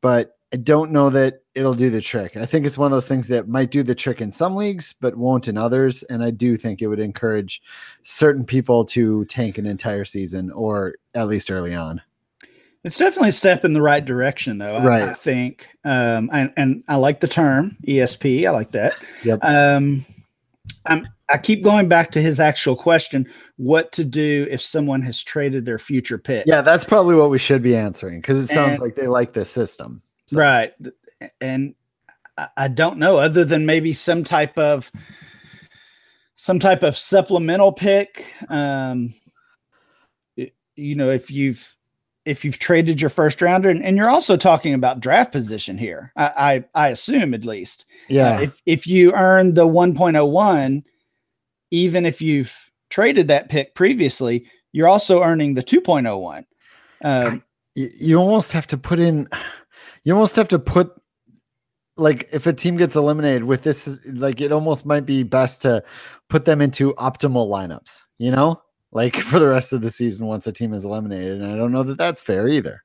but 0.00 0.36
I 0.52 0.56
don't 0.58 0.90
know 0.90 1.08
that 1.10 1.42
it'll 1.54 1.72
do 1.72 1.88
the 1.88 2.00
trick. 2.02 2.36
I 2.36 2.44
think 2.44 2.66
it's 2.66 2.76
one 2.76 2.86
of 2.92 2.96
those 2.96 3.08
things 3.08 3.28
that 3.28 3.48
might 3.48 3.70
do 3.70 3.82
the 3.82 3.94
trick 3.94 4.20
in 4.20 4.30
some 4.30 4.54
leagues, 4.54 4.92
but 5.00 5.16
won't 5.16 5.48
in 5.48 5.56
others. 5.56 6.02
And 6.04 6.22
I 6.22 6.30
do 6.30 6.56
think 6.58 6.82
it 6.82 6.88
would 6.88 7.00
encourage 7.00 7.62
certain 8.02 8.44
people 8.44 8.84
to 8.86 9.24
tank 9.26 9.56
an 9.56 9.66
entire 9.66 10.04
season 10.04 10.50
or 10.50 10.96
at 11.14 11.26
least 11.28 11.50
early 11.50 11.74
on. 11.74 12.02
It's 12.84 12.98
definitely 12.98 13.28
a 13.28 13.32
step 13.32 13.64
in 13.64 13.72
the 13.74 13.80
right 13.82 14.04
direction, 14.04 14.58
though. 14.58 14.66
I- 14.66 15.10
I, 15.10 15.14
think, 15.14 15.68
um, 15.84 16.28
and, 16.32 16.52
and 16.56 16.84
I 16.88 16.96
like 16.96 17.20
the 17.20 17.28
term 17.28 17.76
ESP. 17.86 18.44
I 18.46 18.50
like 18.50 18.72
that. 18.72 18.94
Yep. 19.24 19.38
Um, 19.42 20.04
I'm, 20.86 21.06
I 21.28 21.38
keep 21.38 21.62
going 21.62 21.88
back 21.88 22.10
to 22.10 22.20
his 22.20 22.40
actual 22.40 22.74
question: 22.76 23.26
what 23.56 23.92
to 23.92 24.04
do 24.04 24.46
if 24.50 24.60
someone 24.60 25.00
has 25.02 25.22
traded 25.22 25.64
their 25.64 25.78
future 25.78 26.18
pick? 26.18 26.44
Yeah, 26.46 26.60
that's 26.60 26.84
probably 26.84 27.14
what 27.14 27.30
we 27.30 27.38
should 27.38 27.62
be 27.62 27.76
answering 27.76 28.20
because 28.20 28.38
it 28.38 28.48
sounds 28.48 28.76
And- 28.76 28.80
like 28.82 28.96
they 28.96 29.06
like 29.06 29.32
this 29.32 29.48
system. 29.48 30.02
So- 30.26 30.38
Right. 30.38 30.72
And 31.40 31.74
I- 32.56 32.68
don't 32.68 32.98
know, 32.98 33.18
other 33.18 33.44
than 33.44 33.66
maybe 33.66 33.92
some 33.92 34.24
type 34.24 34.56
of 34.58 34.90
some 36.36 36.58
type 36.58 36.82
of 36.82 36.96
supplemental 36.96 37.70
pick. 37.72 38.24
Um, 38.48 39.14
you 40.74 40.94
know, 40.96 41.10
if 41.10 41.30
you've 41.30 41.76
if 42.24 42.44
you've 42.44 42.58
traded 42.58 43.00
your 43.00 43.10
first 43.10 43.42
rounder, 43.42 43.68
and, 43.68 43.84
and 43.84 43.96
you're 43.96 44.08
also 44.08 44.36
talking 44.36 44.74
about 44.74 45.00
draft 45.00 45.32
position 45.32 45.76
here, 45.76 46.12
I 46.16 46.64
I, 46.74 46.86
I 46.86 46.88
assume 46.88 47.34
at 47.34 47.44
least. 47.44 47.84
Yeah. 48.08 48.36
Uh, 48.38 48.40
if 48.42 48.62
if 48.66 48.86
you 48.86 49.12
earn 49.12 49.54
the 49.54 49.66
1.01, 49.66 50.82
even 51.70 52.06
if 52.06 52.22
you've 52.22 52.56
traded 52.90 53.28
that 53.28 53.48
pick 53.48 53.74
previously, 53.74 54.46
you're 54.72 54.88
also 54.88 55.22
earning 55.22 55.54
the 55.54 55.62
2.01. 55.62 56.44
Um, 57.04 57.42
you 57.74 58.16
almost 58.18 58.52
have 58.52 58.66
to 58.68 58.78
put 58.78 58.98
in 58.98 59.28
you 60.04 60.14
almost 60.14 60.36
have 60.36 60.48
to 60.48 60.58
put 60.58 60.92
like 61.96 62.28
if 62.32 62.46
a 62.46 62.52
team 62.52 62.76
gets 62.76 62.96
eliminated 62.96 63.44
with 63.44 63.62
this 63.62 63.98
like 64.06 64.40
it 64.40 64.52
almost 64.52 64.86
might 64.86 65.06
be 65.06 65.22
best 65.22 65.62
to 65.62 65.82
put 66.28 66.44
them 66.44 66.60
into 66.60 66.94
optimal 66.94 67.48
lineups 67.48 68.02
you 68.18 68.30
know? 68.30 68.60
Like 68.92 69.16
for 69.30 69.38
the 69.38 69.48
rest 69.48 69.72
of 69.72 69.80
the 69.80 69.90
season 69.90 70.26
once 70.26 70.46
a 70.46 70.52
team 70.52 70.72
is 70.72 70.84
eliminated 70.84 71.40
and 71.40 71.52
i 71.52 71.56
don't 71.56 71.72
know 71.72 71.82
that 71.82 71.98
that's 71.98 72.20
fair 72.20 72.48
either. 72.48 72.82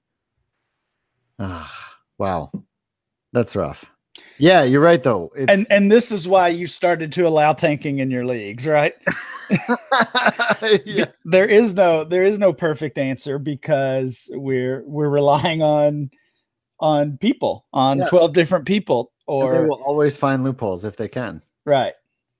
Ah 1.39 1.95
wow. 2.17 2.51
That's 3.33 3.55
rough. 3.55 3.85
Yeah 4.39 4.63
you're 4.63 4.81
right 4.81 5.03
though. 5.03 5.31
It's 5.35 5.51
and 5.51 5.67
and 5.69 5.91
this 5.91 6.11
is 6.11 6.27
why 6.27 6.47
you 6.47 6.65
started 6.65 7.11
to 7.13 7.27
allow 7.27 7.53
tanking 7.53 7.99
in 7.99 8.09
your 8.09 8.25
leagues, 8.25 8.65
right? 8.67 8.95
yeah. 10.85 11.05
There 11.25 11.45
is 11.45 11.75
no 11.75 12.03
there 12.03 12.23
is 12.23 12.39
no 12.39 12.53
perfect 12.53 12.97
answer 12.97 13.37
because 13.37 14.29
we're 14.33 14.83
we're 14.85 15.09
relying 15.09 15.61
on 15.61 16.09
on 16.79 17.17
people, 17.17 17.65
on 17.73 17.99
Yeah. 17.99 18.05
12 18.05 18.33
different 18.33 18.65
people 18.65 19.11
And 19.27 19.41
they 19.55 19.59
will 19.65 19.81
always 19.83 20.15
find 20.15 20.43
loopholes 20.43 20.85
if 20.85 20.95
they 20.97 21.07
can 21.07 21.41
right. 21.65 21.93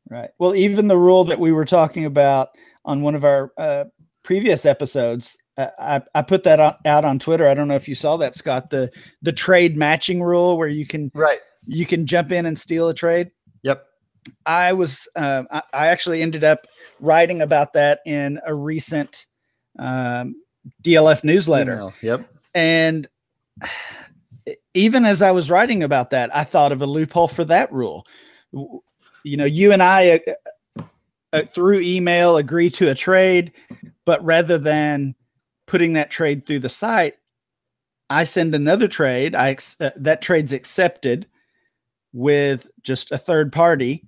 Right. 0.09 0.29
Well, 0.39 0.55
even 0.55 0.87
the 0.87 0.97
rule 0.97 1.25
that 1.25 1.37
we 1.39 1.51
were 1.51 1.65
talking 1.65 2.05
about 2.05 2.49
on 2.85 3.01
one 3.01 3.13
of 3.13 3.25
our 3.25 3.51
uh, 3.57 3.85
previous 4.23 4.65
episodes, 4.65 5.37
uh, 5.57 5.67
I, 5.77 6.01
I 6.15 6.21
put 6.21 6.43
that 6.43 6.61
out 6.85 7.03
on 7.03 7.19
Twitter. 7.19 7.45
I 7.45 7.53
don't 7.53 7.67
know 7.67 7.75
if 7.75 7.89
you 7.89 7.95
saw 7.95 8.15
that, 8.17 8.33
Scott. 8.33 8.69
The 8.69 8.89
the 9.21 9.33
trade 9.33 9.75
matching 9.75 10.23
rule 10.23 10.57
where 10.57 10.69
you 10.69 10.85
can 10.87 11.11
right 11.13 11.39
you 11.65 11.85
can 11.85 12.05
jump 12.05 12.31
in 12.31 12.45
and 12.45 12.57
steal 12.57 12.87
a 12.87 12.93
trade. 12.93 13.31
yep 13.63 13.85
I 14.45 14.71
was 14.71 15.09
uh, 15.17 15.43
I, 15.51 15.61
I 15.73 15.87
actually 15.87 16.21
ended 16.21 16.45
up 16.45 16.67
writing 17.01 17.41
about 17.41 17.73
that 17.73 17.99
in 18.05 18.39
a 18.45 18.55
recent 18.55 19.25
um, 19.77 20.35
DLF 20.83 21.25
newsletter, 21.25 21.73
Email. 21.73 21.93
yep 22.01 22.29
and 22.55 23.07
even 24.77 25.05
as 25.05 25.21
I 25.21 25.31
was 25.31 25.49
writing 25.51 25.83
about 25.83 26.11
that, 26.11 26.33
I 26.35 26.43
thought 26.43 26.71
of 26.71 26.81
a 26.81 26.85
loophole 26.85 27.27
for 27.27 27.43
that 27.45 27.71
rule. 27.73 28.05
You 28.51 29.37
know, 29.37 29.45
you 29.45 29.71
and 29.71 29.83
I 29.83 30.21
uh, 30.77 30.83
uh, 31.33 31.41
through 31.41 31.81
email 31.81 32.37
agree 32.37 32.69
to 32.71 32.89
a 32.89 32.95
trade, 32.95 33.51
but 34.05 34.23
rather 34.23 34.57
than 34.57 35.15
putting 35.65 35.93
that 35.93 36.11
trade 36.11 36.45
through 36.45 36.59
the 36.59 36.69
site, 36.69 37.15
I 38.09 38.23
send 38.23 38.55
another 38.55 38.87
trade. 38.87 39.35
I 39.35 39.49
ex- 39.49 39.79
uh, 39.81 39.91
that 39.97 40.21
trade's 40.21 40.53
accepted 40.53 41.27
with 42.13 42.71
just 42.83 43.11
a 43.11 43.17
third 43.17 43.51
party, 43.51 44.07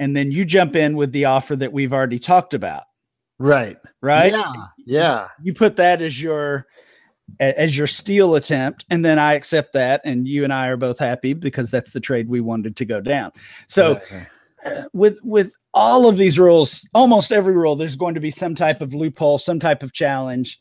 and 0.00 0.16
then 0.16 0.32
you 0.32 0.44
jump 0.44 0.74
in 0.74 0.96
with 0.96 1.12
the 1.12 1.26
offer 1.26 1.54
that 1.56 1.72
we've 1.72 1.92
already 1.92 2.18
talked 2.18 2.54
about, 2.54 2.84
right 3.38 3.76
right? 4.02 4.32
yeah 4.32 4.52
yeah 4.84 5.28
You 5.42 5.54
put 5.54 5.76
that 5.76 6.02
as 6.02 6.20
your 6.20 6.66
as 7.38 7.76
your 7.76 7.86
steal 7.86 8.34
attempt, 8.34 8.84
and 8.90 9.04
then 9.04 9.18
I 9.18 9.34
accept 9.34 9.72
that, 9.74 10.00
and 10.04 10.26
you 10.26 10.44
and 10.44 10.52
I 10.52 10.68
are 10.68 10.76
both 10.76 10.98
happy 10.98 11.32
because 11.32 11.70
that's 11.70 11.92
the 11.92 12.00
trade 12.00 12.28
we 12.28 12.40
wanted 12.40 12.76
to 12.76 12.84
go 12.84 13.00
down. 13.00 13.32
So 13.68 14.00
Right. 14.12 14.88
with 14.92 15.20
with 15.22 15.54
all 15.72 16.08
of 16.08 16.16
these 16.16 16.38
rules, 16.38 16.86
almost 16.94 17.32
every 17.32 17.54
rule, 17.54 17.76
there's 17.76 17.96
going 17.96 18.14
to 18.14 18.20
be 18.20 18.30
some 18.30 18.54
type 18.54 18.80
of 18.80 18.94
loophole, 18.94 19.38
some 19.38 19.60
type 19.60 19.82
of 19.82 19.92
challenge, 19.92 20.58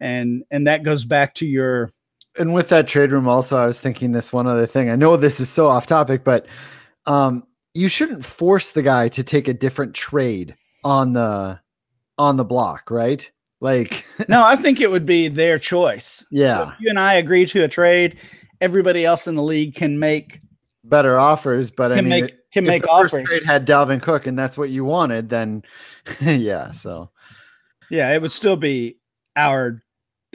and 0.00 0.44
and 0.50 0.66
that 0.66 0.82
goes 0.82 1.04
back 1.04 1.34
to 1.36 1.46
your 1.46 1.90
and 2.38 2.54
with 2.54 2.68
that 2.68 2.86
trade 2.88 3.12
room 3.12 3.28
also 3.28 3.56
i 3.56 3.66
was 3.66 3.80
thinking 3.80 4.12
this 4.12 4.32
one 4.32 4.46
other 4.46 4.66
thing 4.66 4.90
i 4.90 4.96
know 4.96 5.16
this 5.16 5.40
is 5.40 5.48
so 5.48 5.68
off 5.68 5.86
topic 5.86 6.24
but 6.24 6.46
um 7.06 7.44
you 7.74 7.88
shouldn't 7.88 8.24
force 8.24 8.70
the 8.70 8.82
guy 8.82 9.08
to 9.08 9.22
take 9.22 9.48
a 9.48 9.54
different 9.54 9.94
trade 9.94 10.54
on 10.84 11.12
the 11.12 11.58
on 12.18 12.36
the 12.36 12.44
block 12.44 12.90
right 12.90 13.30
like 13.60 14.04
no. 14.28 14.44
I 14.52 14.56
think 14.56 14.80
it 14.80 14.90
would 14.90 15.06
be 15.06 15.28
their 15.28 15.58
choice. 15.58 16.24
Yeah. 16.30 16.52
So 16.54 16.62
if 16.70 16.74
you 16.80 16.90
and 16.90 16.98
I 16.98 17.14
agree 17.14 17.46
to 17.46 17.64
a 17.64 17.68
trade, 17.68 18.18
everybody 18.60 19.04
else 19.04 19.26
in 19.26 19.34
the 19.34 19.42
league 19.42 19.74
can 19.74 19.98
make 19.98 20.40
better 20.84 21.18
offers 21.18 21.70
but 21.70 21.92
i 21.92 21.96
mean 21.96 22.08
make 22.08 22.50
can 22.52 22.64
if 22.64 22.68
make 22.68 22.82
the 22.82 22.88
first 22.88 23.26
trade 23.26 23.44
had 23.44 23.66
dalvin 23.66 24.00
cook 24.02 24.26
and 24.26 24.36
that's 24.36 24.56
what 24.56 24.70
you 24.70 24.82
wanted 24.82 25.28
then 25.28 25.62
yeah 26.20 26.72
so 26.72 27.10
Yeah, 27.90 28.14
it 28.14 28.22
would 28.22 28.32
still 28.32 28.56
be 28.56 28.98
our 29.36 29.82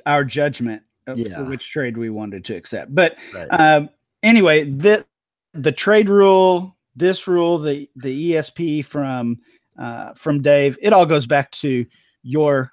our 0.06 0.24
judgment 0.24 0.84
Yeah. 1.16 1.36
for 1.38 1.46
which 1.46 1.72
trade 1.72 1.98
we 1.98 2.10
wanted 2.10 2.46
to 2.46 2.56
accept. 2.56 2.94
But 2.94 3.18
right. 3.34 3.48
um, 3.48 3.90
anyway, 4.22 4.66
the 4.66 5.06
the 5.54 5.72
trade 5.72 6.10
rule, 6.10 6.78
this 6.96 7.28
rule, 7.28 7.58
the 7.58 7.90
the 7.96 8.34
ESP 8.34 8.86
from 8.86 9.40
uh, 9.80 10.14
from 10.14 10.42
Dave, 10.42 10.78
it 10.82 10.94
all 10.94 11.06
goes 11.06 11.26
back 11.26 11.50
to 11.52 11.86
your 12.24 12.72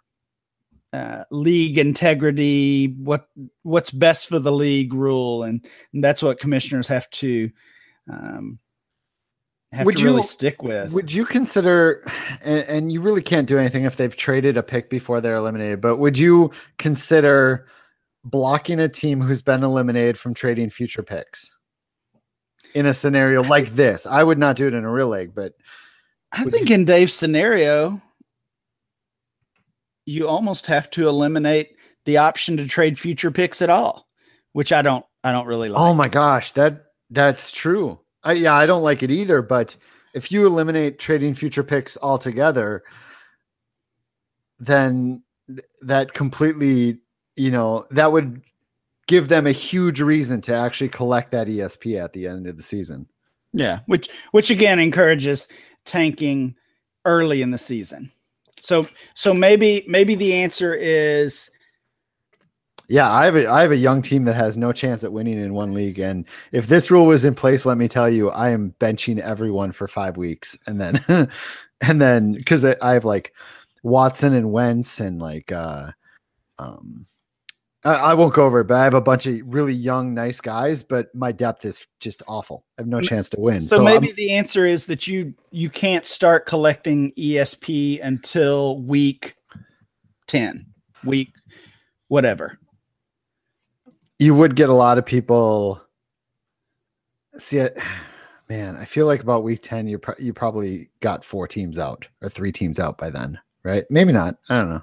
uh, 0.93 1.25
league 1.31 1.79
integrity, 1.79 2.89
what 2.99 3.29
what's 3.63 3.91
best 3.91 4.29
for 4.29 4.39
the 4.39 4.53
league 4.53 4.93
rule, 4.93 5.43
and, 5.43 5.67
and 5.93 6.05
that's 6.05 6.23
what 6.23 6.39
commissioners 6.39 6.89
have 6.89 7.09
to 7.11 7.51
um, 8.11 8.59
have 9.73 9.87
Would 9.87 9.97
to 9.99 10.05
really 10.05 10.19
you- 10.19 10.23
stick 10.23 10.63
with. 10.63 10.93
Would 10.93 11.13
you 11.13 11.25
consider, 11.25 12.05
and, 12.45 12.65
and 12.65 12.93
you 12.93 13.01
really 13.01 13.23
can't 13.23 13.49
do 13.49 13.59
anything 13.59 13.85
if 13.85 13.97
they've 13.97 14.15
traded 14.15 14.57
a 14.57 14.63
pick 14.63 14.91
before 14.91 15.21
they're 15.21 15.37
eliminated, 15.37 15.81
but 15.81 15.97
would 15.97 16.19
you 16.19 16.51
consider 16.79 17.67
blocking 18.25 18.79
a 18.81 18.89
team 18.89 19.21
who's 19.21 19.43
been 19.43 19.65
eliminated 19.65 20.19
from 20.19 20.35
trading 20.35 20.71
future 20.71 21.03
picks 21.03 21.57
in 22.75 22.87
a 22.87 22.95
scenario 22.95 23.43
like 23.43 23.71
this. 23.71 24.07
I 24.07 24.23
would 24.23 24.39
not 24.39 24.57
do 24.57 24.67
it 24.67 24.75
in 24.75 24.85
a 24.85 24.91
real 24.91 25.09
league, 25.09 25.35
but 25.35 25.53
I 26.33 26.45
think 26.45 26.71
in 26.71 26.85
Dave's 26.85 27.15
scenario, 27.15 28.01
you 30.05 30.29
almost 30.29 30.67
have 30.67 30.91
to 30.91 31.09
eliminate 31.09 31.77
the 32.05 32.19
option 32.19 32.57
to 32.57 32.67
trade 32.67 32.99
future 32.99 33.31
picks 33.31 33.63
at 33.63 33.71
all, 33.71 34.09
which 34.53 34.73
I 34.73 34.83
don't. 34.83 35.05
I 35.25 35.31
don't 35.31 35.47
really 35.47 35.69
oh 35.69 35.73
like. 35.73 35.83
oh 35.83 35.95
my 35.95 36.09
gosh, 36.09 36.53
that 36.53 36.87
that's 37.11 37.53
true. 37.53 38.01
I, 38.25 38.33
yeah, 38.33 38.55
I 38.55 38.67
don't 38.67 38.83
like 38.83 39.03
it 39.03 39.11
either. 39.11 39.43
But 39.43 39.77
if 40.15 40.33
you 40.33 40.47
eliminate 40.47 40.99
trading 40.99 41.35
future 41.35 41.63
picks 41.63 41.97
altogether, 42.03 42.83
then 44.59 45.23
that 45.83 46.13
completely, 46.13 47.01
you 47.37 47.51
know, 47.51 47.87
that 47.91 48.13
would 48.13 48.43
give 49.07 49.29
them 49.29 49.47
a 49.47 49.53
huge 49.53 50.01
reason 50.01 50.41
to 50.43 50.55
actually 50.55 50.89
collect 50.89 51.33
that 51.33 51.49
ESP 51.49 52.03
at 52.03 52.13
the 52.13 52.27
end 52.27 52.47
of 52.47 52.57
the 52.57 52.63
season. 52.63 53.09
Yeah, 53.53 53.81
which 53.87 54.09
which 54.33 54.51
again 54.51 54.79
encourages 54.79 55.47
tanking 55.85 56.57
early 57.05 57.43
in 57.43 57.51
the 57.51 57.59
season. 57.59 58.11
So 58.63 58.87
so 59.15 59.35
maybe 59.35 59.85
maybe 59.89 60.15
the 60.15 60.35
answer 60.35 60.73
is 60.73 61.51
Yeah, 62.89 63.11
I 63.11 63.25
have 63.25 63.37
a 63.37 63.47
I 63.49 63.63
have 63.63 63.73
a 63.73 63.77
young 63.77 64.03
team 64.03 64.25
that 64.25 64.37
has 64.37 64.57
no 64.57 64.73
chance 64.73 65.03
at 65.03 65.13
winning 65.13 65.39
in 65.39 65.55
one 65.55 65.75
league, 65.75 65.99
and 65.99 66.25
if 66.53 66.69
this 66.69 66.91
rule 66.91 67.07
was 67.07 67.25
in 67.25 67.35
place, 67.35 67.67
let 67.67 67.77
me 67.77 67.89
tell 67.89 68.09
you, 68.09 68.31
I 68.31 68.51
am 68.51 68.75
benching 68.81 69.19
everyone 69.19 69.73
for 69.73 69.89
five 69.89 70.17
weeks, 70.17 70.57
and 70.67 70.81
then 70.81 71.01
and 71.81 72.01
then 72.01 72.33
because 72.33 72.65
I 72.65 72.93
have 72.93 73.05
like 73.05 73.35
Watson 73.83 74.33
and 74.35 74.53
Wentz 74.53 75.01
and 75.01 75.21
like 75.21 75.51
uh 75.51 75.91
um 76.59 77.07
I, 77.85 77.95
I 77.95 78.15
won't 78.15 78.33
go 78.35 78.45
over 78.45 78.61
it, 78.61 78.65
but 78.69 78.77
I 78.77 78.85
have 78.85 78.95
a 78.95 79.01
bunch 79.01 79.27
of 79.27 79.41
really 79.45 79.73
young, 79.75 80.15
nice 80.15 80.41
guys, 80.41 80.83
but 80.85 81.13
my 81.15 81.33
depth 81.33 81.65
is 81.65 81.85
just 81.99 82.23
awful. 82.29 82.65
I 82.79 82.83
have 82.83 82.89
no 82.89 83.01
chance 83.01 83.29
to 83.31 83.41
win. 83.41 83.59
so, 83.61 83.85
I'm- 83.85 84.01
maybe 84.01 84.13
the 84.13 84.31
answer 84.33 84.67
is 84.67 84.87
that 84.87 85.07
you 85.07 85.35
you 85.51 85.69
can't 85.69 86.05
start 86.05 86.47
collecting 86.47 87.13
ESP 87.19 88.01
until 88.03 88.81
week 88.83 89.35
10, 90.29 90.65
week 91.05 91.33
whatever. 92.09 92.59
you 94.19 94.35
would 94.35 94.55
get 94.55 94.69
a 94.69 94.73
lot 94.75 94.99
of 94.99 95.05
people 95.07 95.81
see 97.37 97.57
it 97.59 97.77
man 98.51 98.77
i 98.77 98.85
feel 98.85 99.07
like 99.07 99.23
about 99.23 99.43
week 99.43 99.61
10 99.63 99.89
you, 99.89 99.99
pro- 99.99 100.15
you 100.19 100.33
probably 100.35 100.91
got 101.01 101.25
four 101.25 101.49
teams 101.49 101.79
out 101.79 102.07
or 102.21 102.29
three 102.29 102.53
teams 102.53 102.79
out 102.79 102.99
by 102.99 103.09
then 103.09 103.39
right 103.65 103.85
maybe 103.91 104.13
not 104.13 104.37
i 104.51 104.59
don't 104.59 104.69
know 104.69 104.83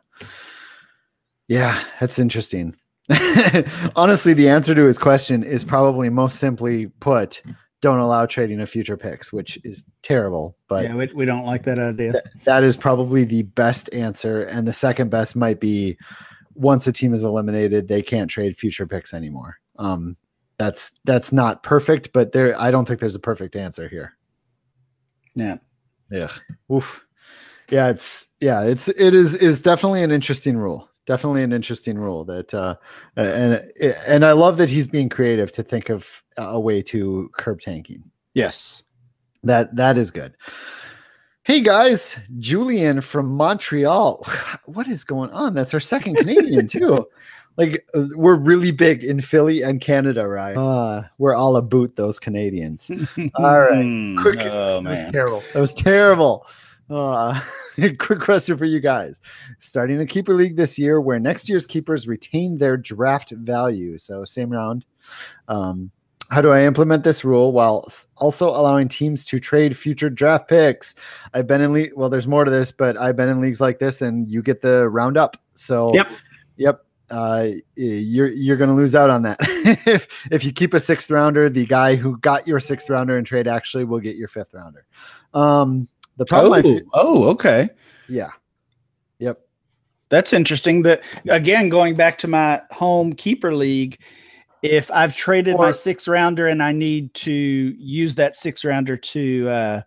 yeah 1.47 1.83
that's 1.99 2.17
interesting 2.17 2.75
honestly 3.95 4.33
the 4.33 4.47
answer 4.47 4.75
to 4.75 4.85
his 4.85 4.97
question 4.97 5.43
is 5.43 5.63
probably 5.63 6.09
most 6.09 6.37
simply 6.37 6.87
put 6.99 7.41
don't 7.81 7.99
allow 7.99 8.25
trading 8.25 8.59
of 8.59 8.69
future 8.69 8.97
picks 8.97 9.33
which 9.33 9.57
is 9.63 9.83
terrible 10.03 10.55
but 10.67 10.83
yeah, 10.83 10.95
we, 10.95 11.09
we 11.15 11.25
don't 11.25 11.45
like 11.45 11.63
that 11.63 11.79
idea. 11.79 12.21
that 12.45 12.63
is 12.63 12.77
probably 12.77 13.23
the 13.23 13.43
best 13.43 13.91
answer 13.93 14.41
and 14.43 14.67
the 14.67 14.73
second 14.73 15.09
best 15.09 15.35
might 15.35 15.59
be 15.59 15.97
once 16.53 16.85
a 16.87 16.91
team 16.91 17.13
is 17.13 17.23
eliminated 17.23 17.87
they 17.87 18.01
can't 18.01 18.29
trade 18.29 18.57
future 18.57 18.85
picks 18.85 19.13
anymore 19.13 19.57
um 19.79 20.15
that's 20.57 20.91
that's 21.05 21.31
not 21.31 21.63
perfect 21.63 22.11
but 22.13 22.31
there 22.33 22.59
i 22.61 22.69
don't 22.69 22.85
think 22.85 22.99
there's 22.99 23.15
a 23.15 23.19
perfect 23.19 23.55
answer 23.55 23.87
here 23.87 24.13
Yeah. 25.35 25.57
yeah 26.11 26.29
Oof. 26.71 27.03
yeah 27.71 27.89
it's 27.89 28.29
yeah 28.39 28.61
it's 28.63 28.87
it 28.89 29.15
is 29.15 29.33
is 29.35 29.61
definitely 29.61 30.03
an 30.03 30.11
interesting 30.11 30.57
rule 30.57 30.88
definitely 31.09 31.41
an 31.41 31.51
interesting 31.51 31.97
rule 31.97 32.23
that 32.23 32.53
uh 32.53 32.75
and 33.15 33.59
and 34.05 34.23
i 34.23 34.31
love 34.31 34.57
that 34.57 34.69
he's 34.69 34.87
being 34.87 35.09
creative 35.09 35.51
to 35.51 35.63
think 35.63 35.89
of 35.89 36.21
a 36.37 36.59
way 36.59 36.83
to 36.83 37.29
curb 37.35 37.59
tanking 37.59 38.03
Yes. 38.35 38.83
that 39.43 39.75
that 39.75 39.97
is 39.97 40.11
good. 40.11 40.35
Hey 41.43 41.61
guys, 41.61 42.15
Julian 42.37 43.01
from 43.01 43.25
Montreal. 43.31 44.23
What 44.65 44.87
is 44.87 45.03
going 45.03 45.31
on? 45.31 45.55
That's 45.55 45.73
our 45.73 45.79
second 45.79 46.15
Canadian 46.21 46.67
too. 46.67 47.07
Like 47.57 47.83
uh, 47.95 48.05
we're 48.15 48.35
really 48.35 48.71
big 48.71 49.03
in 49.03 49.19
Philly 49.19 49.63
and 49.63 49.81
Canada, 49.81 50.27
right? 50.27 50.55
Uh, 50.55 51.03
we're 51.17 51.33
all 51.33 51.57
about 51.57 51.95
those 51.95 52.19
Canadians. 52.19 52.91
All 53.35 53.59
right. 53.61 54.15
Quick- 54.21 54.45
Oh 54.45 54.75
That 54.83 54.89
was 54.89 54.99
man. 54.99 55.11
terrible. 55.11 55.43
That 55.53 55.59
was 55.59 55.73
terrible. 55.73 56.45
Uh, 56.89 57.39
quick 57.99 58.19
question 58.19 58.57
for 58.57 58.65
you 58.65 58.79
guys. 58.79 59.21
Starting 59.59 59.99
a 59.99 60.05
keeper 60.05 60.33
league 60.33 60.55
this 60.55 60.79
year 60.79 60.99
where 60.99 61.19
next 61.19 61.47
year's 61.47 61.65
keepers 61.65 62.07
retain 62.07 62.57
their 62.57 62.77
draft 62.77 63.31
value. 63.31 63.97
So 63.97 64.25
same 64.25 64.49
round. 64.49 64.85
Um, 65.47 65.91
how 66.29 66.41
do 66.41 66.51
I 66.51 66.63
implement 66.63 67.03
this 67.03 67.25
rule 67.25 67.51
while 67.51 67.87
also 68.17 68.49
allowing 68.49 68.87
teams 68.87 69.25
to 69.25 69.39
trade 69.39 69.75
future 69.75 70.09
draft 70.09 70.47
picks? 70.47 70.95
I've 71.33 71.47
been 71.47 71.61
in 71.61 71.73
league. 71.73 71.91
Well, 71.95 72.09
there's 72.09 72.27
more 72.27 72.45
to 72.45 72.51
this, 72.51 72.71
but 72.71 72.97
I've 72.97 73.15
been 73.15 73.29
in 73.29 73.41
leagues 73.41 73.59
like 73.59 73.79
this, 73.79 74.01
and 74.03 74.29
you 74.29 74.43
get 74.43 74.61
the 74.61 74.89
roundup. 74.89 75.37
So, 75.55 75.93
Yep. 75.95 76.11
yep. 76.57 76.85
Uh, 77.09 77.47
you're 77.75 78.27
you're 78.27 78.57
going 78.57 78.69
to 78.69 78.75
lose 78.75 78.93
out 78.93 79.09
on 79.09 79.23
that. 79.23 79.37
if 79.87 80.07
if 80.29 80.45
you 80.45 80.51
keep 80.51 80.75
a 80.75 80.79
sixth 80.79 81.09
rounder, 81.09 81.49
the 81.49 81.65
guy 81.65 81.95
who 81.95 82.17
got 82.19 82.47
your 82.47 82.59
sixth 82.59 82.87
rounder 82.87 83.17
in 83.17 83.23
trade 83.25 83.47
actually 83.47 83.83
will 83.83 83.99
get 83.99 84.15
your 84.15 84.27
fifth 84.27 84.53
rounder. 84.53 84.85
Um, 85.33 85.89
the 86.19 86.25
problem, 86.25 86.63
Oh, 86.93 87.25
oh, 87.25 87.29
okay. 87.29 87.69
yeah, 88.07 88.29
yep, 89.17 89.39
That's 90.09 90.33
interesting. 90.33 90.83
That 90.83 91.03
again, 91.27 91.69
going 91.69 91.95
back 91.95 92.17
to 92.19 92.27
my 92.27 92.61
home 92.71 93.13
keeper 93.13 93.55
league, 93.55 93.97
if 94.61 94.91
I've 94.91 95.15
traded 95.15 95.57
my 95.57 95.69
Or- 95.69 95.73
six 95.73 96.07
rounder 96.07 96.47
and 96.47 96.61
I 96.61 96.71
need 96.73 97.13
to 97.15 97.31
use 97.31 98.15
that 98.15 98.35
six 98.35 98.63
rounder 98.65 98.97
to 98.97 99.49
uh, 99.49 99.81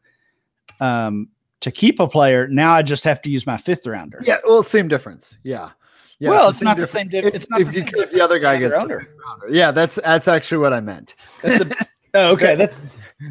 um, 0.81 1.29
to 1.61 1.71
keep 1.71 2.01
a 2.01 2.09
player, 2.09 2.49
now 2.49 2.73
I 2.73 2.83
just 2.83 3.05
have 3.05 3.23
to 3.23 3.31
use 3.31 3.47
my 3.47 3.57
fifth 3.57 3.87
rounder. 3.87 4.18
yeah. 4.25 4.38
Well, 4.45 4.62
same 4.62 4.88
difference. 4.88 5.38
Yeah. 5.45 5.71
Yeah, 6.18 6.31
well, 6.31 6.45
the 6.45 6.49
it's 6.51 6.62
not 6.62 6.77
the 6.77 6.87
same. 6.87 7.09
Diff- 7.09 7.25
If, 7.25 7.35
it's 7.35 7.51
not 7.51 7.61
if, 7.62 7.66
the 7.68 7.73
same. 7.73 7.88
if 7.97 8.12
the 8.12 8.21
other 8.21 8.38
guy 8.38 8.57
gets 8.59 8.77
rounder. 8.77 9.09
Yeah, 9.51 9.73
that's 9.73 9.97
that's 9.97 10.29
actually 10.29 10.59
what 10.59 10.73
I 10.73 10.81
meant. 10.81 11.16
That's 11.42 11.62
a, 11.62 11.77
oh, 12.14 12.31
okay. 12.35 12.55
That's 12.61 12.85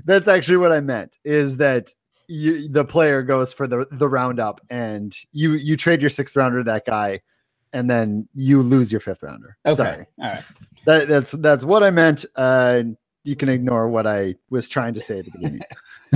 that's 0.05 0.27
actually 0.27 0.57
what 0.57 0.73
I 0.73 0.81
meant 0.81 1.17
is 1.23 1.55
that 1.57 1.93
you, 2.27 2.69
the 2.69 2.85
player 2.85 3.23
goes 3.23 3.53
for 3.53 3.67
the 3.67 3.87
the 3.91 4.07
roundup 4.07 4.61
and 4.69 5.15
you 5.31 5.53
you 5.53 5.77
trade 5.77 6.01
your 6.01 6.09
sixth 6.09 6.35
rounder 6.35 6.59
to 6.59 6.63
that 6.63 6.85
guy 6.85 7.21
and 7.73 7.89
then 7.89 8.27
you 8.33 8.61
lose 8.61 8.91
your 8.91 9.01
fifth 9.01 9.23
rounder. 9.23 9.57
okay. 9.65 9.75
Sorry. 9.75 10.05
All 10.19 10.27
right. 10.27 10.43
That, 10.85 11.07
that's 11.07 11.31
that's 11.31 11.63
what 11.63 11.83
I 11.83 11.91
meant. 11.91 12.25
Uh, 12.35 12.83
you 13.23 13.35
can 13.35 13.49
ignore 13.49 13.87
what 13.87 14.07
I 14.07 14.35
was 14.49 14.67
trying 14.67 14.95
to 14.95 15.01
say 15.01 15.19
at 15.19 15.25
the 15.25 15.31
beginning. 15.31 15.61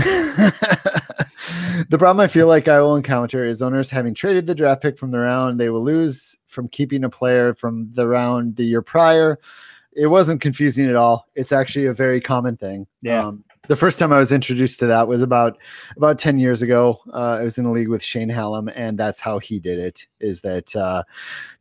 the 1.90 1.98
problem 1.98 2.20
I 2.20 2.28
feel 2.28 2.48
like 2.48 2.68
I 2.68 2.82
will 2.82 2.96
encounter 2.96 3.46
is 3.46 3.62
owners 3.62 3.90
having 3.90 4.14
traded 4.14 4.48
the 4.48 4.56
draft 4.56 4.82
pick 4.82 4.98
from 4.98 5.12
the 5.12 5.20
round, 5.20 5.60
they 5.60 5.70
will 5.70 5.84
lose 5.84 6.38
from 6.48 6.68
keeping 6.68 7.04
a 7.04 7.10
player 7.10 7.54
from 7.54 7.92
the 7.94 8.08
round 8.08 8.56
the 8.56 8.66
year 8.66 8.82
prior. 8.82 9.40
It 9.96 10.08
wasn't 10.08 10.42
confusing 10.42 10.90
at 10.90 10.96
all. 10.96 11.26
It's 11.36 11.52
actually 11.52 11.86
a 11.86 11.94
very 11.94 12.20
common 12.20 12.58
thing. 12.58 12.88
Yeah. 13.02 13.28
Um, 13.28 13.45
the 13.68 13.76
first 13.76 14.00
time 14.00 14.12
I 14.12 14.18
was 14.18 14.32
introduced 14.32 14.80
to 14.80 14.88
that 14.88 15.08
was 15.08 15.22
about 15.22 15.58
about 15.96 16.20
10 16.20 16.40
years 16.40 16.62
ago. 16.62 17.00
Uh, 17.14 17.38
I 17.40 17.44
was 17.44 17.58
in 17.58 17.66
a 17.66 17.72
league 17.72 17.90
with 17.90 18.04
Shane 18.04 18.30
Hallam, 18.30 18.70
and 18.70 18.98
that's 18.98 19.20
how 19.20 19.40
he 19.40 19.60
did 19.60 19.80
it. 19.80 20.08
Is 20.20 20.42
that 20.42 20.76
uh, 20.76 21.04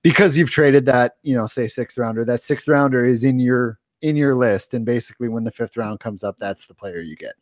because 0.02 0.36
you've 0.36 0.50
traded 0.50 0.86
that, 0.86 1.16
you 1.22 1.36
know, 1.36 1.46
say 1.46 1.68
sixth 1.68 1.98
rounder, 1.98 2.24
that 2.24 2.42
sixth 2.42 2.68
rounder 2.68 3.04
is 3.04 3.24
in 3.24 3.38
your 3.38 3.78
in 4.02 4.16
your 4.16 4.34
list, 4.34 4.74
and 4.74 4.84
basically 4.84 5.28
when 5.28 5.44
the 5.44 5.50
fifth 5.50 5.76
round 5.76 6.00
comes 6.00 6.22
up, 6.22 6.36
that's 6.38 6.66
the 6.66 6.74
player 6.74 7.00
you 7.00 7.16
get. 7.16 7.34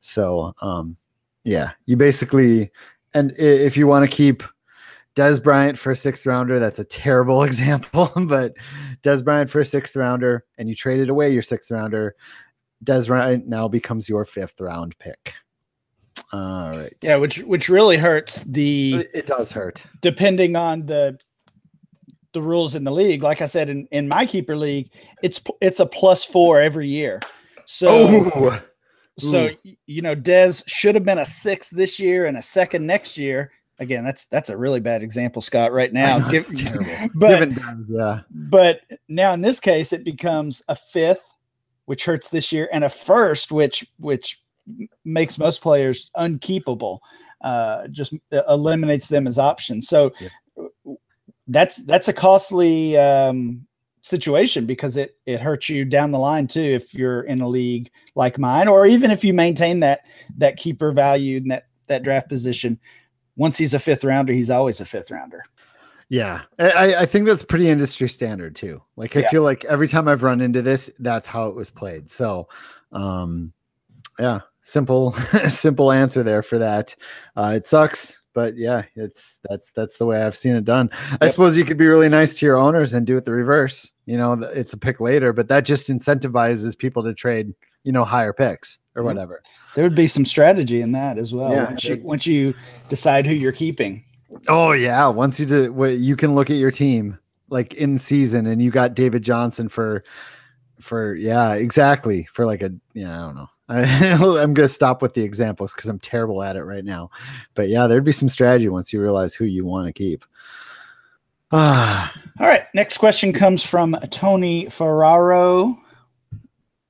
So, 0.00 0.54
um, 0.62 0.96
yeah, 1.44 1.72
you 1.84 1.96
basically, 1.96 2.70
and 3.12 3.32
if 3.38 3.76
you 3.76 3.86
want 3.86 4.08
to 4.08 4.16
keep 4.16 4.42
Dez 5.14 5.42
Bryant 5.42 5.78
for 5.78 5.90
a 5.90 5.96
sixth 5.96 6.26
rounder, 6.26 6.58
that's 6.58 6.78
a 6.78 6.84
terrible 6.84 7.42
example, 7.44 8.10
but 8.16 8.54
Dez 9.02 9.24
Bryant 9.24 9.50
for 9.50 9.60
a 9.60 9.64
sixth 9.64 9.94
rounder, 9.94 10.44
and 10.58 10.68
you 10.68 10.74
traded 10.74 11.08
away 11.10 11.30
your 11.32 11.42
sixth 11.42 11.70
rounder, 11.70 12.16
Dez 12.84 13.06
Bryant 13.08 13.46
now 13.46 13.68
becomes 13.68 14.08
your 14.08 14.24
fifth 14.24 14.60
round 14.60 14.98
pick. 14.98 15.32
All 16.32 16.70
right. 16.70 16.94
Yeah, 17.02 17.16
which 17.16 17.38
which 17.38 17.68
really 17.68 17.96
hurts 17.96 18.42
the 18.44 19.04
it, 19.14 19.26
does 19.26 19.52
hurt. 19.52 19.84
depending 20.00 20.56
on 20.56 20.86
the 20.86 21.18
the 22.32 22.42
rules 22.42 22.74
in 22.74 22.84
the 22.84 22.90
league. 22.92 23.22
Like 23.22 23.40
I 23.40 23.46
said, 23.46 23.68
in, 23.68 23.86
in 23.92 24.08
my 24.08 24.26
keeper 24.26 24.56
league, 24.56 24.90
it's 25.22 25.40
it's 25.60 25.80
a 25.80 25.86
plus 25.86 26.24
four 26.24 26.60
every 26.60 26.88
year. 26.88 27.20
So 27.64 28.30
Oh, 28.34 28.60
so 29.18 29.46
ooh. 29.48 29.72
you 29.86 30.02
know, 30.02 30.14
Dez 30.14 30.62
should 30.66 30.94
have 30.94 31.04
been 31.04 31.18
a 31.18 31.26
sixth 31.26 31.70
this 31.70 31.98
year 31.98 32.26
and 32.26 32.36
a 32.36 32.42
second 32.42 32.86
next 32.86 33.16
year. 33.16 33.52
Again, 33.78 34.04
that's 34.04 34.24
that's 34.26 34.48
a 34.50 34.56
really 34.56 34.80
bad 34.80 35.02
example, 35.02 35.42
Scott. 35.42 35.72
Right 35.72 35.92
now, 35.92 36.18
know, 36.18 36.30
Give- 36.30 36.48
but 37.14 37.28
given 37.28 37.54
Dez, 37.54 37.90
yeah. 37.90 38.20
but 38.30 38.80
now 39.08 39.32
in 39.34 39.42
this 39.42 39.60
case, 39.60 39.92
it 39.92 40.02
becomes 40.04 40.62
a 40.68 40.74
fifth, 40.74 41.24
which 41.86 42.04
hurts 42.04 42.28
this 42.28 42.52
year, 42.52 42.68
and 42.72 42.84
a 42.84 42.90
first, 42.90 43.52
which 43.52 43.86
which 43.98 44.42
makes 45.04 45.38
most 45.38 45.62
players 45.62 46.10
unkeepable. 46.16 47.00
Uh, 47.42 47.88
just 47.88 48.12
e- 48.14 48.18
eliminates 48.48 49.08
them 49.08 49.26
as 49.26 49.38
options. 49.38 49.88
So 49.88 50.12
Yep. 50.20 50.32
that's 51.48 51.76
that's 51.84 52.08
a 52.08 52.14
costly 52.14 52.96
um, 52.98 53.66
situation 54.02 54.66
because 54.66 54.96
it 54.96 55.16
it 55.26 55.40
hurts 55.40 55.68
you 55.68 55.84
down 55.84 56.12
the 56.12 56.18
line 56.18 56.46
too 56.46 56.60
if 56.62 56.94
you're 56.94 57.22
in 57.22 57.42
a 57.42 57.48
league 57.48 57.90
like 58.16 58.38
mine 58.38 58.68
or 58.68 58.86
even 58.86 59.10
if 59.10 59.24
you 59.24 59.34
maintain 59.34 59.80
that 59.80 60.02
that 60.38 60.56
keeper 60.58 60.92
value 60.92 61.38
and 61.38 61.50
that 61.50 61.66
that 61.88 62.04
draft 62.04 62.28
position 62.28 62.80
once 63.36 63.58
he's 63.58 63.74
a 63.74 63.80
fifth 63.80 64.04
rounder 64.04 64.32
he's 64.32 64.50
always 64.50 64.80
a 64.80 64.86
fifth 64.86 65.10
rounder 65.10 65.44
Yeah, 66.08 66.42
I, 66.58 66.94
I 66.94 67.06
think 67.06 67.26
that's 67.26 67.42
pretty 67.42 67.68
industry 67.68 68.08
standard 68.08 68.54
too. 68.54 68.80
Like 68.96 69.16
I 69.16 69.20
Yeah. 69.20 69.30
feel 69.30 69.42
like 69.42 69.64
every 69.64 69.88
time 69.88 70.06
I've 70.06 70.22
run 70.22 70.40
into 70.40 70.62
this, 70.62 70.90
that's 71.00 71.26
how 71.26 71.48
it 71.48 71.56
was 71.56 71.68
played. 71.70 72.08
So, 72.10 72.48
um, 72.92 73.52
yeah, 74.18 74.40
simple, 74.62 75.10
simple 75.48 75.90
answer 75.90 76.22
there 76.22 76.42
for 76.42 76.58
that. 76.58 76.94
Uh, 77.34 77.54
it 77.56 77.66
sucks, 77.66 78.22
but 78.34 78.56
yeah, 78.56 78.84
it's 78.94 79.40
that's 79.48 79.72
that's 79.74 79.98
the 79.98 80.06
way 80.06 80.22
I've 80.22 80.36
seen 80.36 80.54
it 80.54 80.64
done. 80.64 80.90
I 81.20 81.26
suppose 81.26 81.58
you 81.58 81.64
could 81.64 81.76
be 81.78 81.86
really 81.86 82.08
nice 82.08 82.34
to 82.34 82.46
your 82.46 82.56
owners 82.56 82.94
and 82.94 83.04
do 83.06 83.16
it 83.16 83.24
the 83.24 83.32
reverse. 83.32 83.90
You 84.06 84.16
know, 84.16 84.32
it's 84.34 84.72
a 84.74 84.78
pick 84.78 85.00
later, 85.00 85.32
but 85.32 85.48
that 85.48 85.64
just 85.64 85.88
incentivizes 85.88 86.78
people 86.78 87.02
to 87.02 87.14
trade. 87.14 87.52
You 87.82 87.92
know, 87.92 88.04
higher 88.04 88.32
picks 88.32 88.80
or 88.96 89.04
whatever. 89.04 89.42
there 89.76 89.84
would 89.84 89.94
be 89.94 90.08
some 90.08 90.24
strategy 90.24 90.80
in 90.80 90.90
that 90.92 91.18
as 91.18 91.32
well 91.32 91.52
Yeah. 91.52 91.64
once, 91.66 91.84
you, 91.84 92.00
once 92.02 92.26
you 92.26 92.54
decide 92.88 93.26
who 93.26 93.32
you're 93.34 93.52
keeping 93.52 94.04
Oh 94.48 94.72
yeah, 94.72 95.06
once 95.08 95.38
you 95.38 95.46
do, 95.46 95.96
you 95.98 96.16
can 96.16 96.34
look 96.34 96.50
at 96.50 96.56
your 96.56 96.70
team 96.70 97.18
like 97.48 97.74
in 97.74 97.98
season, 97.98 98.46
and 98.46 98.60
you 98.60 98.70
got 98.70 98.94
David 98.94 99.22
Johnson 99.22 99.68
for, 99.68 100.04
for 100.80 101.14
yeah, 101.14 101.54
exactly 101.54 102.28
for 102.32 102.44
like 102.44 102.62
a 102.62 102.70
yeah, 102.94 103.14
I 103.14 103.26
don't 103.26 103.36
know. 103.36 103.48
I, 103.68 103.82
I'm 104.42 104.54
gonna 104.54 104.68
stop 104.68 105.02
with 105.02 105.14
the 105.14 105.22
examples 105.22 105.74
because 105.74 105.88
I'm 105.88 105.98
terrible 105.98 106.42
at 106.42 106.56
it 106.56 106.64
right 106.64 106.84
now, 106.84 107.10
but 107.54 107.68
yeah, 107.68 107.86
there'd 107.86 108.04
be 108.04 108.12
some 108.12 108.28
strategy 108.28 108.68
once 108.68 108.92
you 108.92 109.00
realize 109.00 109.34
who 109.34 109.44
you 109.44 109.64
want 109.64 109.86
to 109.86 109.92
keep. 109.92 110.24
Ah, 111.52 112.12
All 112.40 112.46
right. 112.46 112.64
Next 112.74 112.98
question 112.98 113.32
comes 113.32 113.62
from 113.62 113.96
Tony 114.10 114.68
Ferraro. 114.68 115.78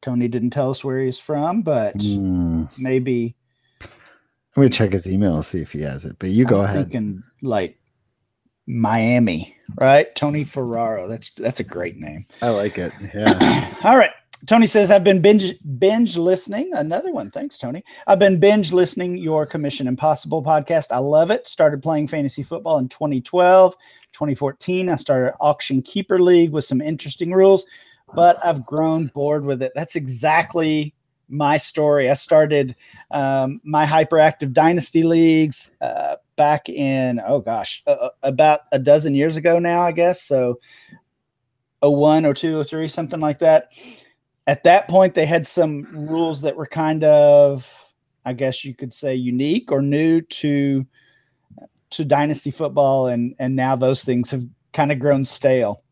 Tony 0.03 0.29
didn't 0.29 0.51
tell 0.51 0.70
us 0.70 0.85
where 0.85 1.01
he's 1.01 1.20
from, 1.20 1.62
but 1.62 1.94
hmm. 2.01 2.64
maybe 2.79 3.37
I'm 4.56 4.62
gonna 4.62 4.70
check 4.70 4.92
his 4.92 5.06
email 5.06 5.34
and 5.34 5.44
see 5.44 5.60
if 5.60 5.72
he 5.72 5.82
has 5.82 6.04
it. 6.06 6.16
But 6.18 6.30
you 6.30 6.46
go 6.46 6.60
I'm 6.60 6.64
ahead. 6.64 6.90
Thinking 6.90 7.22
like 7.42 7.78
Miami, 8.66 9.54
right? 9.78 10.14
Tony 10.14 10.44
Ferraro. 10.44 11.08
That's 11.08 11.30
that's 11.30 11.60
a 11.60 11.64
great 11.64 11.98
name. 11.98 12.26
I 12.40 12.48
like 12.50 12.78
it. 12.78 12.92
Yeah. 13.14 13.74
All 13.84 13.98
right. 13.98 14.12
Tony 14.46 14.66
says, 14.66 14.90
I've 14.90 15.04
been 15.04 15.20
binge 15.20 15.54
binge 15.78 16.16
listening. 16.16 16.70
Another 16.74 17.12
one. 17.12 17.30
Thanks, 17.30 17.58
Tony. 17.58 17.84
I've 18.06 18.18
been 18.18 18.38
binge 18.40 18.72
listening 18.72 19.16
your 19.16 19.44
Commission 19.44 19.86
Impossible 19.86 20.42
podcast. 20.42 20.86
I 20.90 20.98
love 20.98 21.30
it. 21.30 21.48
Started 21.48 21.82
playing 21.82 22.08
fantasy 22.08 22.42
football 22.42 22.78
in 22.78 22.88
2012. 22.88 23.74
2014, 24.12 24.88
I 24.88 24.96
started 24.96 25.34
Auction 25.40 25.82
Keeper 25.82 26.18
League 26.18 26.50
with 26.50 26.64
some 26.64 26.80
interesting 26.80 27.32
rules, 27.32 27.66
but 28.14 28.42
I've 28.42 28.64
grown 28.64 29.08
bored 29.08 29.44
with 29.44 29.62
it. 29.62 29.72
That's 29.74 29.96
exactly 29.96 30.94
my 31.28 31.56
story. 31.56 32.08
I 32.10 32.14
started 32.14 32.76
um, 33.10 33.60
my 33.64 33.84
hyperactive 33.84 34.52
dynasty 34.52 35.02
leagues 35.02 35.74
uh, 35.80 36.16
back 36.36 36.68
in, 36.68 37.20
oh 37.26 37.40
gosh, 37.40 37.82
uh, 37.86 38.10
about 38.22 38.60
a 38.72 38.78
dozen 38.78 39.14
years 39.14 39.36
ago 39.36 39.58
now, 39.58 39.80
I 39.82 39.92
guess. 39.92 40.22
So 40.22 40.60
01, 41.82 42.32
02, 42.34 42.58
or 42.58 42.64
03, 42.64 42.88
something 42.88 43.20
like 43.20 43.40
that. 43.40 43.70
At 44.46 44.64
that 44.64 44.88
point, 44.88 45.14
they 45.14 45.26
had 45.26 45.46
some 45.46 45.86
rules 45.90 46.42
that 46.42 46.56
were 46.56 46.66
kind 46.66 47.02
of, 47.04 47.92
I 48.24 48.32
guess 48.32 48.64
you 48.64 48.74
could 48.74 48.94
say, 48.94 49.14
unique 49.14 49.72
or 49.72 49.82
new 49.82 50.20
to 50.20 50.86
to 51.90 52.04
dynasty 52.04 52.50
football, 52.50 53.06
and 53.06 53.34
and 53.38 53.54
now 53.54 53.76
those 53.76 54.04
things 54.04 54.30
have 54.32 54.44
kind 54.72 54.90
of 54.92 54.98
grown 54.98 55.24
stale. 55.24 55.82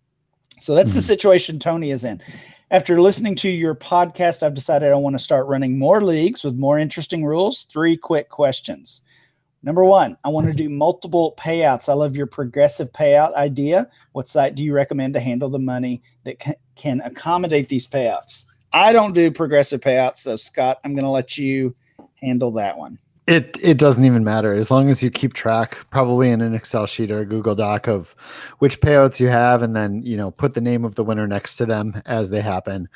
So 0.61 0.75
that's 0.75 0.93
the 0.93 1.01
Mhm. 1.01 1.05
situation 1.05 1.59
Tony 1.59 1.91
is 1.91 2.05
in. 2.05 2.21
After 2.75 3.01
listening 3.01 3.37
to 3.37 3.49
your 3.49 3.77
podcast, 3.77 4.43
I've 4.43 4.53
decided 4.53 4.91
I 4.91 4.97
want 4.97 5.15
to 5.15 5.23
start 5.23 5.47
running 5.47 5.79
more 5.79 6.01
leagues 6.01 6.43
with 6.43 6.57
more 6.57 6.77
interesting 6.77 7.25
rules. 7.25 7.69
Three 7.71 7.97
quick 7.97 8.29
questions. 8.29 9.03
Number 9.63 9.85
one, 9.85 10.17
I 10.25 10.29
want 10.31 10.49
to 10.49 10.53
do 10.53 10.69
multiple 10.69 11.37
payouts. 11.39 11.89
I 11.89 11.93
love 11.93 12.17
your 12.17 12.27
progressive 12.27 12.91
payout 12.91 13.33
idea. 13.35 13.89
What 14.11 14.27
site 14.27 14.57
do 14.57 14.65
you 14.65 14.75
recommend 14.75 15.15
to 15.15 15.21
handle 15.21 15.49
the 15.49 15.61
money 15.61 16.03
that 16.25 16.45
can 16.75 17.01
accommodate 17.03 17.69
these 17.69 17.87
payouts? 17.87 18.47
I 18.73 18.93
don't 18.93 19.15
do 19.15 19.31
progressive 19.31 19.81
payouts, 19.81 20.17
so 20.17 20.35
Scott, 20.35 20.81
I'm 20.83 20.97
going 20.97 21.05
to 21.05 21.11
let 21.11 21.39
you 21.39 21.77
handle 22.17 22.51
that 22.55 22.77
one. 22.77 22.99
It 23.27 23.57
it 23.63 23.79
doesn't 23.79 24.05
even 24.05 24.23
matter 24.23 24.53
as 24.53 24.71
long 24.71 24.91
as 24.91 25.03
you 25.03 25.11
keep 25.11 25.33
track, 25.33 25.79
probably 25.89 26.31
in 26.31 26.43
an 26.43 26.55
Excel 26.55 26.85
sheet 26.85 27.11
or 27.11 27.21
a 27.21 27.25
Google 27.27 27.55
Doc 27.55 27.89
of 27.89 28.15
which 28.59 28.83
payouts 28.83 29.19
you 29.19 29.29
have, 29.29 29.63
and 29.63 29.75
then 29.75 30.03
you 30.03 30.15
know 30.19 30.31
put 30.31 30.53
the 30.53 30.61
name 30.61 30.85
of 30.85 30.95
the 30.95 31.05
winner 31.05 31.27
next 31.27 31.57
to 31.57 31.65
them 31.65 32.03
as 32.05 32.29
they 32.29 32.43
happen. 32.43 32.87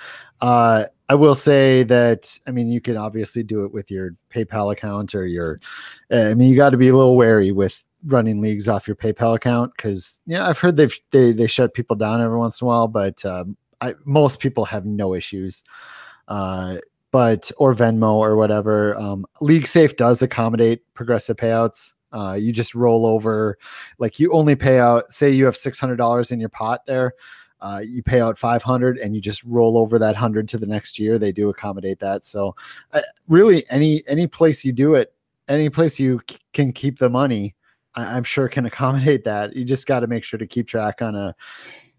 Uh, 0.43 0.85
I 1.09 1.15
will 1.15 1.35
say 1.35 1.83
that 1.85 2.39
I 2.47 2.51
mean 2.51 2.69
you 2.69 2.83
can 2.83 2.99
obviously 2.99 3.43
do 3.43 3.65
it 3.65 3.73
with 3.73 3.91
your 3.91 4.11
PayPal 4.31 4.71
account 4.71 5.15
or 5.15 5.27
your. 5.27 5.61
uh, 6.13 6.29
I 6.31 6.35
mean 6.35 6.51
you 6.51 6.57
got 6.57 6.71
to 6.71 6.77
be 6.77 6.89
a 6.89 6.97
little 6.97 7.17
wary 7.17 7.51
with 7.51 7.83
running 8.05 8.43
leagues 8.43 8.69
off 8.69 8.87
your 8.87 8.97
PayPal 8.97 9.35
account 9.35 9.73
because 9.77 10.21
yeah 10.27 10.47
I've 10.47 10.59
heard 10.59 10.77
they've 10.77 10.95
they 11.11 11.33
they 11.33 11.47
shut 11.47 11.73
people 11.73 11.97
down 11.97 12.21
every 12.21 12.37
once 12.37 12.61
in 12.61 12.67
a 12.67 12.69
while, 12.69 12.87
but 12.89 13.25
um, 13.25 13.57
I 13.81 13.95
most 14.05 14.41
people 14.41 14.67
have 14.67 14.85
no 14.85 15.15
issues. 15.15 15.65
Uh, 16.29 16.77
but 17.11 17.51
or 17.59 17.75
Venmo 17.75 18.15
or 18.15 18.37
whatever. 18.37 18.97
Um, 18.97 19.27
League 19.41 19.67
Safe 19.67 19.97
does 19.97 20.23
accommodate 20.23 20.83
progressive 20.95 21.37
payouts. 21.37 21.95
Uh, 22.13 22.37
you 22.39 22.53
just 22.53 22.75
roll 22.75 23.05
over, 23.07 23.59
like 23.99 24.19
you 24.19 24.33
only 24.33 24.57
pay 24.57 24.79
out. 24.79 25.11
Say 25.13 25.31
you 25.31 25.45
have 25.45 25.57
six 25.57 25.79
hundred 25.79 25.97
dollars 25.97 26.31
in 26.33 26.41
your 26.41 26.49
pot 26.49 26.87
there, 26.87 27.13
uh, 27.61 27.81
you 27.85 28.03
pay 28.03 28.21
out 28.21 28.39
five 28.39 28.63
hundred, 28.63 28.99
and 28.99 29.15
you 29.15 29.21
just 29.21 29.43
roll 29.45 29.77
over 29.77 29.99
that 29.99 30.17
hundred 30.17 30.49
to 30.49 30.59
the 30.59 30.67
next 30.67 30.99
year. 30.99 31.19
They 31.19 31.33
do 31.33 31.49
accommodate 31.49 31.99
that. 32.01 32.25
So, 32.25 32.55
uh, 32.93 33.01
really, 33.27 33.65
any 33.71 34.03
any 34.07 34.27
place 34.27 34.65
you 34.65 34.73
do 34.73 34.95
it, 34.95 35.13
any 35.49 35.69
place 35.69 35.99
you 35.99 36.21
can 36.53 36.73
keep 36.73 36.99
the 36.99 37.11
money, 37.11 37.55
I, 37.95 38.17
I'm 38.17 38.25
sure 38.25 38.49
can 38.49 38.67
accommodate 38.67 39.25
that. 39.25 39.57
You 39.57 39.65
just 39.65 39.87
got 39.87 40.01
to 40.01 40.07
make 40.07 40.25
sure 40.25 40.39
to 40.39 40.47
keep 40.47 40.69
track 40.69 41.03
on 41.03 41.15
a 41.15 41.35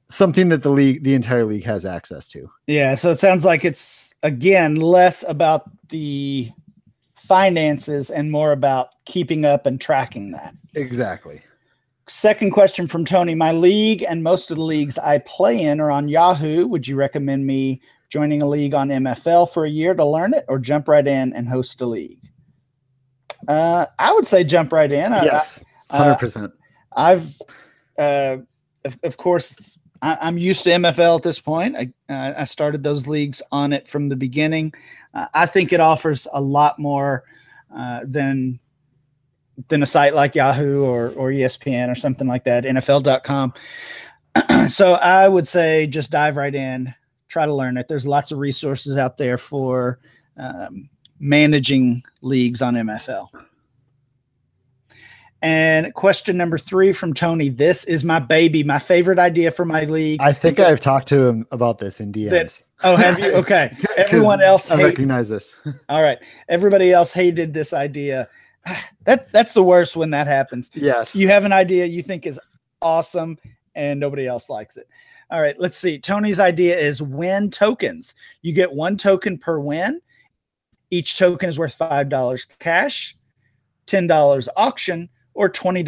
something 0.10 0.50
that 0.50 0.64
the 0.64 0.70
league, 0.70 1.04
the 1.04 1.14
entire 1.14 1.46
league, 1.46 1.64
has 1.64 1.86
access 1.86 2.28
to. 2.30 2.50
Yeah, 2.68 2.96
so 2.96 3.12
it 3.12 3.20
sounds 3.20 3.46
like 3.46 3.64
it's 3.64 4.14
again 4.24 4.76
less 4.76 5.24
about 5.28 5.70
the 5.90 6.52
finances 7.16 8.10
and 8.10 8.32
more 8.32 8.52
about 8.52 8.90
keeping 9.06 9.46
up 9.46 9.66
and 9.66 9.80
tracking 9.80 10.32
that. 10.32 10.56
Exactly. 10.76 11.42
Second 12.08 12.52
question 12.52 12.88
from 12.88 13.06
Tony. 13.06 13.36
My 13.36 13.52
league 13.52 14.04
and 14.04 14.24
most 14.24 14.50
of 14.50 14.58
the 14.58 14.64
leagues 14.64 14.98
I 14.98 15.20
play 15.20 15.62
in 15.62 15.80
are 15.80 15.92
on 15.92 16.08
Yahoo. 16.08 16.66
Would 16.66 16.88
you 16.88 16.96
recommend 16.96 17.46
me 17.46 17.82
joining 18.10 18.42
a 18.42 18.48
league 18.48 18.74
on 18.74 18.90
MFL 18.90 19.52
for 19.52 19.64
a 19.64 19.70
year 19.70 19.94
to 19.94 20.04
learn 20.04 20.34
it 20.34 20.44
or 20.48 20.58
jump 20.58 20.88
right 20.88 21.06
in 21.06 21.34
and 21.34 21.48
host 21.48 21.80
a 21.82 21.86
league? 21.86 22.20
Uh, 23.48 23.86
I 24.00 24.12
would 24.12 24.26
say 24.26 24.44
jump 24.44 24.74
right 24.74 24.92
in. 24.92 25.12
Yes, 25.12 25.64
I- 25.92 25.98
hundred 25.98 26.12
uh, 26.14 26.18
percent. 26.18 26.54
I've, 26.96 27.40
uh, 28.00 28.38
of, 28.84 29.00
of 29.04 29.18
course, 29.18 29.78
I, 30.02 30.18
I'm 30.22 30.38
used 30.38 30.64
to 30.64 30.72
MFL 30.72 31.18
at 31.18 31.24
this 31.24 31.40
point. 31.40 31.76
I, 31.76 31.92
I 32.10 32.44
started 32.46 32.84
those 32.84 33.08
leagues 33.08 33.42
on 33.52 33.74
it 33.74 33.88
from 33.88 34.10
the 34.10 34.16
beginning. 34.16 34.74
Uh, 35.14 35.28
I 35.34 35.46
think 35.46 35.74
it 35.74 35.80
offers 35.80 36.28
a 36.34 36.42
lot 36.42 36.80
more 36.80 37.24
uh, 37.76 38.02
than 38.04 38.60
than 39.68 39.84
a 39.84 39.86
site 39.86 40.14
like 40.14 40.36
Yahoo 40.36 40.84
or 40.84 41.10
or 41.10 41.32
ESPN 41.32 41.92
or 41.92 41.96
something 41.96 42.28
like 42.28 42.46
that. 42.46 42.64
NFL.com. 42.64 43.54
so 44.68 44.94
I 44.94 45.28
would 45.28 45.48
say 45.48 45.88
just 45.88 46.12
dive 46.12 46.38
right 46.38 46.54
in, 46.54 46.94
try 47.28 47.46
to 47.46 47.54
learn 47.54 47.78
it. 47.78 47.88
There's 47.88 48.08
lots 48.08 48.32
of 48.32 48.40
resources 48.40 48.98
out 48.98 49.18
there 49.18 49.38
for 49.38 50.00
um, 50.38 50.90
managing 51.20 52.04
leagues 52.22 52.62
on 52.62 52.76
MFL. 52.76 53.28
And 55.42 55.94
question 55.94 56.36
number 56.36 56.58
three 56.58 56.92
from 56.92 57.14
Tony. 57.14 57.48
This 57.50 57.86
is 57.86 58.04
my 58.04 58.20
baby, 58.20 58.64
my 58.64 58.80
favorite 58.80 59.20
idea 59.20 59.52
for 59.52 59.64
my 59.64 59.86
league. 59.86 60.20
I 60.22 60.34
think 60.34 60.60
I've 60.60 60.82
talked 60.82 61.08
to 61.10 61.28
him 61.28 61.48
about 61.52 61.80
this 61.80 62.02
in 62.02 62.12
DMs. 62.12 62.64
oh, 62.84 62.96
have 62.98 63.20
you? 63.20 63.32
Okay. 63.36 63.76
Everyone 63.96 64.42
else 64.42 64.70
I 64.70 64.76
hate, 64.78 64.84
recognize 64.84 65.30
this. 65.30 65.56
all 65.90 66.02
right. 66.04 66.20
Everybody 66.50 66.92
else 66.92 67.14
hated 67.14 67.54
this 67.54 67.74
idea. 67.74 68.28
That 69.06 69.32
that's 69.32 69.54
the 69.56 69.64
worst 69.64 69.96
when 69.96 70.12
that 70.12 70.28
happens. 70.28 70.70
yes. 70.76 71.16
You 71.16 71.30
have 71.30 71.44
an 71.44 71.54
idea 71.54 71.86
you 71.86 72.04
think 72.04 72.28
is 72.28 72.40
awesome 72.82 73.40
and 73.74 74.00
nobody 74.00 74.28
else 74.28 74.50
likes 74.50 74.78
it. 74.78 74.88
All 75.32 75.42
right, 75.42 75.56
let's 75.60 75.78
see. 75.78 75.98
Tony's 75.98 76.40
idea 76.40 76.78
is 76.78 77.02
win 77.02 77.50
tokens. 77.50 78.14
You 78.42 78.54
get 78.54 78.72
one 78.72 78.98
token 78.98 79.38
per 79.38 79.58
win. 79.60 80.02
Each 80.92 81.18
token 81.18 81.50
is 81.50 81.58
worth 81.58 81.78
$5 81.78 82.60
cash, 82.60 83.16
$10 83.88 84.48
auction, 84.56 85.10
or 85.40 85.50
$20 85.50 85.86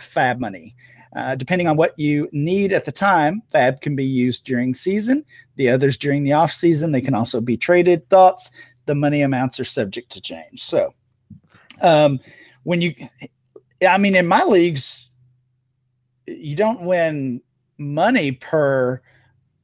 FAAB 0.00 0.40
money. 0.40 0.74
Uh, 1.14 1.34
depending 1.34 1.68
on 1.68 1.76
what 1.76 1.96
you 1.98 2.30
need 2.32 2.72
at 2.72 2.86
the 2.86 2.92
time, 2.92 3.42
FAAB 3.52 3.82
can 3.82 3.94
be 3.94 4.04
used 4.04 4.46
during 4.46 4.72
season, 4.72 5.22
the 5.56 5.68
others 5.68 5.98
during 5.98 6.24
the 6.24 6.32
off 6.32 6.50
season. 6.50 6.92
They 6.92 7.02
can 7.02 7.14
also 7.14 7.42
be 7.42 7.58
traded. 7.58 8.08
Thoughts? 8.08 8.50
The 8.86 8.94
money 8.94 9.20
amounts 9.20 9.60
are 9.60 9.64
subject 9.64 10.10
to 10.12 10.20
change. 10.22 10.64
So, 10.64 10.94
um, 11.82 12.20
when 12.62 12.80
you, 12.80 12.94
I 13.86 13.98
mean, 13.98 14.14
in 14.14 14.26
my 14.26 14.44
leagues, 14.44 15.10
you 16.26 16.56
don't 16.56 16.80
win 16.80 17.42
money 17.76 18.32
per 18.32 19.02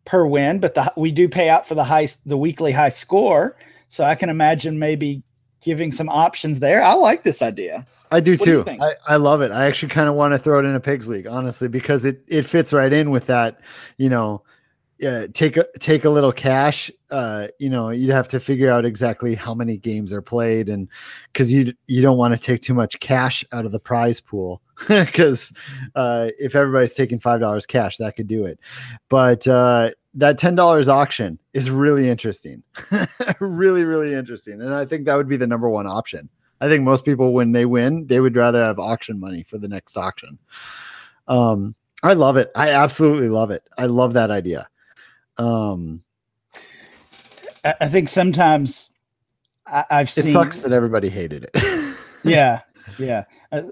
per 0.05 0.27
win, 0.27 0.61
but 0.61 0.75
the, 0.75 0.93
we 0.99 1.11
do 1.11 1.27
pay 1.27 1.49
out 1.49 1.67
for 1.67 1.75
the 1.75 1.85
high 1.85 2.09
the 2.27 2.37
weekly 2.37 2.73
high 2.73 2.91
score. 2.91 3.57
So 3.89 4.05
I 4.05 4.15
can 4.15 4.29
imagine 4.29 4.79
maybe 4.79 5.23
giving 5.63 5.91
some 5.91 6.11
options 6.11 6.59
there. 6.59 6.83
I 6.83 6.93
like 6.93 7.23
this 7.23 7.41
idea. 7.41 7.87
I 8.13 8.21
do 8.21 8.33
What 8.33 8.45
too. 8.45 8.63
think? 8.65 8.83
I, 8.83 8.93
I 9.09 9.17
love 9.17 9.41
it. 9.41 9.51
I 9.51 9.67
actually 9.67 9.91
kind 9.91 10.09
of 10.09 10.15
want 10.15 10.33
to 10.35 10.39
throw 10.39 10.59
it 10.61 10.65
in 10.65 10.75
a 10.75 10.81
pigs 10.81 11.09
league, 11.09 11.27
honestly, 11.27 11.69
because 11.69 12.05
it 12.05 12.23
it 12.29 12.43
fits 12.45 12.73
right 12.73 12.93
in 12.93 13.11
with 13.11 13.27
that. 13.27 13.61
You 13.97 14.09
know, 14.11 14.43
uh, 15.05 15.27
take 15.33 15.57
a 15.57 15.67
take 15.81 16.05
a 16.05 16.11
little 16.11 16.33
cash. 16.33 16.91
Uh, 17.11 17.49
you 17.59 17.69
know, 17.69 17.91
you'd 17.91 18.11
have 18.11 18.29
to 18.29 18.41
figure 18.41 18.71
out 18.71 18.85
exactly 18.85 19.35
how 19.35 19.55
many 19.55 19.77
games 19.77 20.13
are 20.13 20.23
played, 20.23 20.69
and 20.69 20.89
because 21.33 21.53
you 21.53 21.73
you 21.87 22.03
don't 22.03 22.19
want 22.19 22.35
to 22.35 22.41
take 22.41 22.61
too 22.61 22.75
much 22.75 23.01
cash 23.01 23.45
out 23.53 23.65
of 23.65 23.73
the 23.73 23.81
prize 23.81 24.21
pool, 24.21 24.63
because 24.89 25.53
uh, 25.95 26.29
if 26.39 26.55
everybody's 26.55 26.95
taking 26.95 27.19
five 27.19 27.41
dollars 27.41 27.67
cash, 27.67 27.97
that 27.97 28.17
could 28.17 28.29
do 28.29 28.45
it. 28.45 28.61
But 29.09 29.47
uh, 29.49 29.91
that 30.15 30.39
ten 30.39 30.55
dollars 30.55 30.89
auction 30.89 31.39
is 31.53 31.71
really 31.71 32.09
interesting, 32.09 32.63
really 33.41 33.85
really 33.85 34.15
interesting, 34.15 34.61
and 34.61 34.75
I 34.75 34.85
think 34.85 35.07
that 35.07 35.17
would 35.17 35.29
be 35.29 35.37
the 35.37 35.47
number 35.47 35.69
one 35.69 35.87
option. 35.87 36.29
I 36.63 36.69
think 36.69 36.85
most 36.85 37.05
people, 37.05 37.33
when 37.33 37.51
they 37.51 37.65
win, 37.65 38.07
they 38.07 38.21
would 38.21 38.37
rather 38.37 38.63
have 38.63 38.79
auction 38.79 39.19
money 39.19 39.43
for 39.43 39.59
the 39.59 39.67
next 39.67 39.97
auction. 39.97 40.39
Um, 41.27 41.75
I 42.05 42.13
love 42.13 42.37
it. 42.37 42.53
I 42.55 42.71
absolutely 42.71 43.29
love 43.29 43.51
it. 43.51 43.65
I 43.77 43.87
love 43.87 44.13
that 44.13 44.31
idea. 44.31 44.69
Um, 45.39 46.05
I, 47.65 47.75
I 47.81 47.89
think 47.89 48.09
sometimes 48.09 48.91
I, 49.67 49.85
I've 49.91 50.07
it 50.07 50.23
seen. 50.23 50.33
sucks 50.33 50.61
that 50.61 50.71
everybody 50.71 51.09
hated 51.09 51.51
it. 51.53 51.97
yeah, 52.23 52.61
yeah. 52.97 53.25
Uh, 53.51 53.63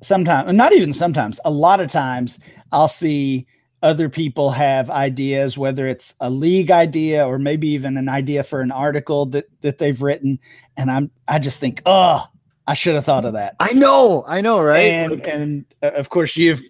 sometimes, 0.00 0.52
not 0.52 0.72
even 0.72 0.92
sometimes. 0.92 1.40
A 1.44 1.50
lot 1.50 1.80
of 1.80 1.88
times, 1.88 2.38
I'll 2.70 2.86
see 2.86 3.48
other 3.82 4.08
people 4.08 4.52
have 4.52 4.88
ideas, 4.88 5.58
whether 5.58 5.88
it's 5.88 6.14
a 6.20 6.30
league 6.30 6.70
idea 6.70 7.26
or 7.26 7.40
maybe 7.40 7.66
even 7.70 7.96
an 7.96 8.08
idea 8.08 8.44
for 8.44 8.60
an 8.60 8.70
article 8.70 9.26
that 9.26 9.46
that 9.62 9.78
they've 9.78 10.00
written, 10.00 10.38
and 10.76 10.92
I'm 10.92 11.10
I 11.26 11.40
just 11.40 11.58
think, 11.58 11.82
oh, 11.86 12.24
I 12.66 12.74
should 12.74 12.94
have 12.94 13.04
thought 13.04 13.24
of 13.24 13.34
that. 13.34 13.54
I 13.60 13.72
know, 13.72 14.24
I 14.26 14.40
know, 14.40 14.60
right? 14.60 14.86
And 14.86 15.12
Like, 15.12 15.28
and 15.28 15.64
uh, 15.82 15.92
of 15.94 16.08
course 16.08 16.36
you've 16.36 16.62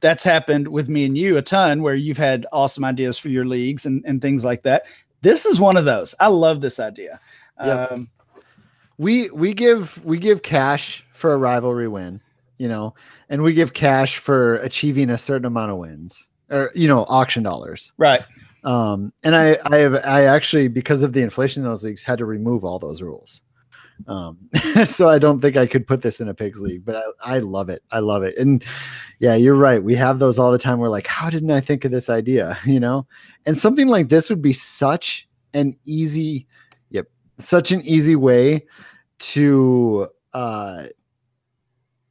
that's 0.00 0.24
happened 0.24 0.68
with 0.68 0.88
me 0.88 1.04
and 1.04 1.16
you 1.16 1.36
a 1.36 1.42
ton 1.42 1.82
where 1.82 1.94
you've 1.94 2.18
had 2.18 2.46
awesome 2.52 2.84
ideas 2.84 3.18
for 3.18 3.28
your 3.28 3.44
leagues 3.44 3.84
and, 3.84 4.02
and 4.06 4.22
things 4.22 4.44
like 4.44 4.62
that. 4.62 4.84
This 5.22 5.44
is 5.44 5.60
one 5.60 5.76
of 5.76 5.84
those. 5.84 6.14
I 6.18 6.28
love 6.28 6.60
this 6.62 6.80
idea. 6.80 7.20
Yep. 7.62 7.92
Um, 7.92 8.08
we 8.96 9.30
we 9.30 9.54
give 9.54 10.02
we 10.04 10.18
give 10.18 10.42
cash 10.42 11.04
for 11.12 11.32
a 11.32 11.38
rivalry 11.38 11.88
win, 11.88 12.20
you 12.58 12.68
know, 12.68 12.94
and 13.28 13.42
we 13.42 13.54
give 13.54 13.72
cash 13.72 14.18
for 14.18 14.56
achieving 14.56 15.10
a 15.10 15.18
certain 15.18 15.46
amount 15.46 15.70
of 15.72 15.78
wins 15.78 16.28
or 16.50 16.70
you 16.74 16.88
know 16.88 17.04
auction 17.08 17.42
dollars. 17.42 17.92
right. 17.96 18.22
Um, 18.62 19.12
and 19.24 19.34
I 19.34 19.56
I 19.64 19.78
have 19.78 19.94
I 20.04 20.24
actually 20.24 20.68
because 20.68 21.02
of 21.02 21.14
the 21.14 21.22
inflation 21.22 21.62
in 21.62 21.68
those 21.68 21.82
leagues 21.82 22.02
had 22.02 22.18
to 22.18 22.26
remove 22.26 22.62
all 22.62 22.78
those 22.78 23.00
rules. 23.00 23.40
Um, 24.06 24.38
so 24.84 25.08
I 25.08 25.18
don't 25.18 25.40
think 25.40 25.56
I 25.56 25.66
could 25.66 25.86
put 25.86 26.02
this 26.02 26.20
in 26.20 26.28
a 26.28 26.34
pigs 26.34 26.60
league, 26.60 26.84
but 26.84 26.96
I, 26.96 27.36
I 27.36 27.38
love 27.38 27.68
it. 27.68 27.82
I 27.90 28.00
love 28.00 28.22
it. 28.22 28.36
And 28.38 28.64
yeah, 29.18 29.34
you're 29.34 29.54
right. 29.54 29.82
We 29.82 29.94
have 29.96 30.18
those 30.18 30.38
all 30.38 30.52
the 30.52 30.58
time. 30.58 30.78
We're 30.78 30.88
like, 30.88 31.06
how 31.06 31.30
didn't 31.30 31.50
I 31.50 31.60
think 31.60 31.84
of 31.84 31.90
this 31.90 32.08
idea? 32.10 32.58
You 32.70 32.78
know, 32.78 33.06
and 33.46 33.58
something 33.58 33.88
like 33.88 34.08
this 34.08 34.30
would 34.30 34.40
be 34.40 34.52
such 34.52 35.28
an 35.54 35.74
easy, 35.84 36.46
yep, 36.90 37.08
such 37.38 37.72
an 37.72 37.80
easy 37.84 38.14
way 38.14 38.64
to 39.18 40.08
uh 40.32 40.86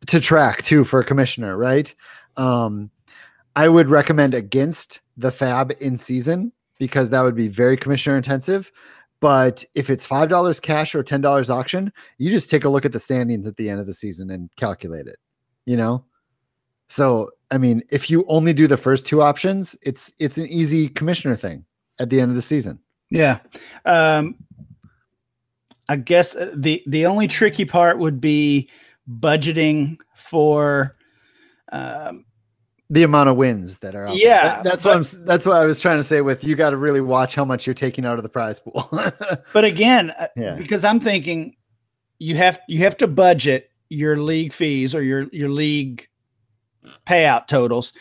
to 0.07 0.19
track 0.19 0.61
too 0.63 0.83
for 0.83 0.99
a 0.99 1.05
commissioner, 1.05 1.57
right? 1.57 1.93
Um 2.35 2.91
I 3.55 3.69
would 3.69 3.89
recommend 3.89 4.33
against 4.33 4.99
the 5.17 5.29
FAAB 5.29 5.77
in 5.79 5.97
season 5.97 6.51
because 6.77 7.09
that 7.09 7.23
would 7.23 7.35
be 7.35 7.47
very 7.47 7.77
commissioner 7.77 8.17
intensive. 8.17 8.71
But 9.21 9.65
if 9.75 9.89
it's 9.89 10.05
five 10.05 10.29
dollars 10.29 10.59
cash 10.59 10.95
or 10.95 11.03
ten 11.03 11.21
dollars 11.21 11.49
auction, 11.49 11.91
you 12.17 12.31
just 12.31 12.49
take 12.49 12.63
a 12.63 12.69
look 12.69 12.85
at 12.85 12.91
the 12.91 12.99
standings 12.99 13.45
at 13.45 13.57
the 13.57 13.69
end 13.69 13.79
of 13.79 13.85
the 13.85 13.93
season 13.93 14.29
and 14.29 14.49
calculate 14.55 15.07
it. 15.07 15.17
You 15.65 15.77
know, 15.77 16.05
so 16.87 17.29
I 17.51 17.57
mean, 17.57 17.83
if 17.91 18.09
you 18.09 18.25
only 18.27 18.53
do 18.53 18.67
the 18.67 18.77
first 18.77 19.05
two 19.05 19.21
options, 19.21 19.75
it's 19.81 20.11
it's 20.19 20.37
an 20.37 20.47
easy 20.47 20.89
commissioner 20.89 21.35
thing 21.35 21.65
at 21.99 22.09
the 22.09 22.19
end 22.19 22.29
of 22.29 22.35
the 22.35 22.41
season. 22.41 22.79
Yeah. 23.09 23.39
Um, 23.85 24.35
I 25.87 25.95
guess 25.95 26.35
uh, 26.35 26.53
the 26.55 26.83
the 26.87 27.05
only 27.05 27.27
tricky 27.27 27.65
part 27.65 27.97
would 27.97 28.21
be 28.21 28.69
budgeting 29.09 29.97
for 30.15 30.95
um, 31.71 32.25
The 32.91 33.03
amount 33.03 33.29
of 33.29 33.35
wins 33.35 33.79
that 33.79 33.93
are 33.95 34.07
out. 34.09 34.15
Yeah, 34.17 34.43
That- 34.43 34.63
that's 34.63 34.83
what 34.85 34.95
I'm. 34.95 35.03
That's 35.25 35.45
what 35.45 35.57
I 35.57 35.65
was 35.65 35.79
trying 35.79 35.97
to 35.97 36.03
say. 36.03 36.21
With 36.21 36.43
you, 36.43 36.55
got 36.55 36.71
to 36.71 36.77
really 36.77 37.01
watch 37.01 37.35
how 37.35 37.45
much 37.45 37.67
you're 37.67 37.73
taking 37.75 38.03
out 38.05 38.17
of 38.17 38.23
the 38.23 38.29
prize 38.29 38.59
pool. 38.59 38.89
but 39.53 39.63
again 39.63 40.09
uh, 40.11 40.27
Yeah. 40.35 40.55
because 40.55 40.83
i'm 40.83 40.99
thinking 40.99 41.55
you 42.17 42.35
have 42.35 42.59
you 42.67 42.79
have 42.79 42.97
to 42.97 43.07
budget 43.07 43.69
your 43.89 44.17
league 44.17 44.53
fees 44.53 44.95
or 44.95 45.01
your 45.03 45.27
your 45.31 45.49
league 45.49 46.07
payout 47.05 47.47
totals 47.47 47.93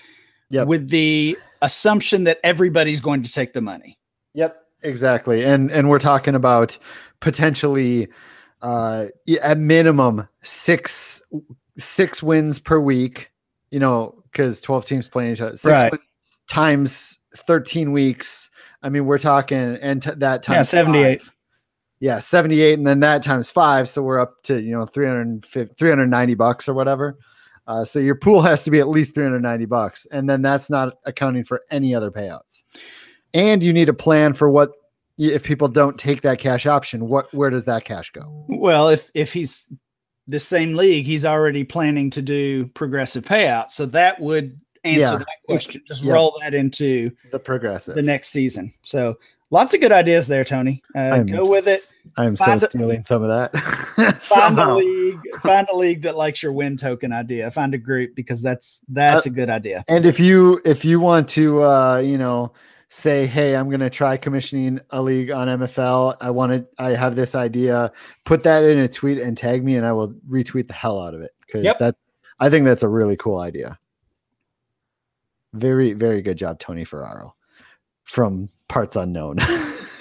Yep. 0.50 0.66
with 0.68 0.88
the 0.88 1.36
assumption 1.60 2.24
that 2.24 2.38
everybody's 2.42 3.00
going 3.00 3.22
to 3.22 3.30
take 3.32 3.52
the 3.52 3.60
money 3.60 3.98
Yep, 4.34 4.56
exactly. 4.82 5.44
And 5.44 5.70
and 5.70 5.90
we're 5.90 5.98
talking 5.98 6.34
about 6.34 6.78
potentially 7.20 8.08
uh 8.62 9.06
at 9.42 9.58
minimum 9.58 10.28
6 10.42 11.22
6 11.78 12.22
wins 12.22 12.58
per 12.58 12.78
week, 12.80 13.30
you 13.70 13.78
know, 13.80 14.17
cuz 14.32 14.60
12 14.60 14.84
teams 14.86 15.08
playing 15.08 15.32
each 15.32 15.40
other. 15.40 15.56
6 15.56 15.64
Right. 15.64 15.92
times 16.48 17.18
13 17.36 17.92
weeks. 17.92 18.50
I 18.82 18.88
mean, 18.88 19.06
we're 19.06 19.18
talking 19.18 19.76
and 19.80 20.02
t- 20.02 20.10
that 20.16 20.42
times 20.42 20.56
Yeah, 20.56 20.62
78. 20.62 21.22
five. 21.22 21.32
Yeah, 22.00 22.18
78 22.20 22.78
and 22.78 22.86
then 22.86 23.00
that 23.00 23.24
times 23.24 23.50
5, 23.50 23.88
so 23.88 24.02
we're 24.02 24.20
up 24.20 24.34
to, 24.44 24.60
you 24.62 24.70
know, 24.70 24.86
350 24.86 25.74
390 25.76 26.34
bucks 26.34 26.68
or 26.68 26.74
whatever. 26.74 27.18
Uh, 27.66 27.84
so 27.84 27.98
your 27.98 28.14
pool 28.14 28.40
has 28.40 28.62
to 28.64 28.70
be 28.70 28.78
at 28.80 28.88
least 28.88 29.14
390 29.14 29.66
bucks 29.66 30.06
and 30.12 30.28
then 30.30 30.40
that's 30.40 30.70
not 30.70 30.94
accounting 31.04 31.44
for 31.44 31.60
any 31.70 31.94
other 31.94 32.10
payouts 32.10 32.62
and 33.34 33.62
you 33.62 33.74
need 33.74 33.90
a 33.90 33.92
plan 33.92 34.32
for 34.32 34.48
what 34.48 34.70
if 35.18 35.42
people 35.44 35.68
don't 35.68 35.98
take 35.98 36.22
that 36.22 36.38
cash 36.38 36.64
option 36.64 37.08
what 37.08 37.26
where 37.34 37.50
does 37.50 37.66
that 37.66 37.84
cash 37.84 38.10
go 38.12 38.46
well 38.48 38.88
if 38.88 39.10
if 39.12 39.34
he's 39.34 39.68
the 40.28 40.38
same 40.38 40.74
league 40.74 41.06
he's 41.06 41.24
already 41.24 41.64
planning 41.64 42.10
to 42.10 42.22
do 42.22 42.66
progressive 42.68 43.24
payouts. 43.24 43.70
So 43.72 43.86
that 43.86 44.20
would 44.20 44.60
answer 44.84 45.00
Yeah. 45.00 45.18
that 45.18 45.26
question. 45.48 45.82
Just 45.88 46.02
Yeah. 46.04 46.12
roll 46.12 46.38
that 46.42 46.54
into 46.54 47.10
the 47.32 47.38
progressive. 47.38 47.94
the 47.94 48.02
next 48.02 48.28
season. 48.28 48.72
So 48.82 49.18
lots 49.50 49.72
of 49.74 49.80
good 49.80 49.90
ideas 49.90 50.28
there 50.28 50.44
tony. 50.44 50.82
Uh, 50.94 51.22
go 51.22 51.42
with 51.48 51.66
it. 51.66 51.80
I'm 52.16 52.36
so 52.36 52.52
a- 52.52 52.60
stealing 52.60 53.04
some 53.04 53.22
of 53.22 53.28
that. 53.30 53.58
Find 54.20 54.58
a 54.58 54.74
league 54.74 55.18
find 55.40 55.66
a 55.72 55.76
league 55.76 56.02
that 56.02 56.16
likes 56.16 56.42
your 56.42 56.52
win 56.52 56.76
token 56.76 57.12
idea. 57.12 57.50
Find 57.50 57.72
a 57.74 57.78
group 57.78 58.14
because 58.14 58.40
that's 58.42 58.80
that's 58.88 59.26
Uh, 59.26 59.30
a 59.30 59.32
good 59.32 59.50
idea. 59.50 59.84
and 59.88 60.04
if 60.06 60.20
you 60.20 60.60
if 60.64 60.84
you 60.84 61.00
want 61.00 61.28
to 61.30 61.62
uh 61.64 61.98
you 61.98 62.18
know 62.18 62.52
say 62.90 63.26
hey 63.26 63.54
i'm 63.54 63.68
going 63.68 63.80
to 63.80 63.90
try 63.90 64.16
commissioning 64.16 64.80
a 64.90 65.02
league 65.02 65.30
on 65.30 65.46
mfl 65.60 66.16
i 66.22 66.30
want 66.30 66.50
to 66.52 66.66
i 66.82 66.90
have 66.90 67.16
this 67.16 67.34
idea 67.34 67.92
put 68.24 68.42
that 68.42 68.64
in 68.64 68.78
a 68.78 68.88
tweet 68.88 69.18
and 69.18 69.36
tag 69.36 69.62
me 69.62 69.76
and 69.76 69.84
i 69.84 69.92
will 69.92 70.12
retweet 70.28 70.66
the 70.68 70.72
hell 70.74 71.00
out 71.00 71.12
of 71.14 71.20
it 71.20 71.32
because 71.46 71.64
Yep. 71.64 71.78
that 71.78 71.96
i 72.40 72.48
think 72.48 72.64
that's 72.64 72.82
a 72.82 72.88
really 72.88 73.16
cool 73.16 73.40
idea 73.40 73.78
very 75.52 75.92
very 75.92 76.22
good 76.22 76.38
job 76.38 76.58
tony 76.58 76.84
ferraro 76.84 77.34
from 78.04 78.48
parts 78.68 78.96
unknown 78.96 79.36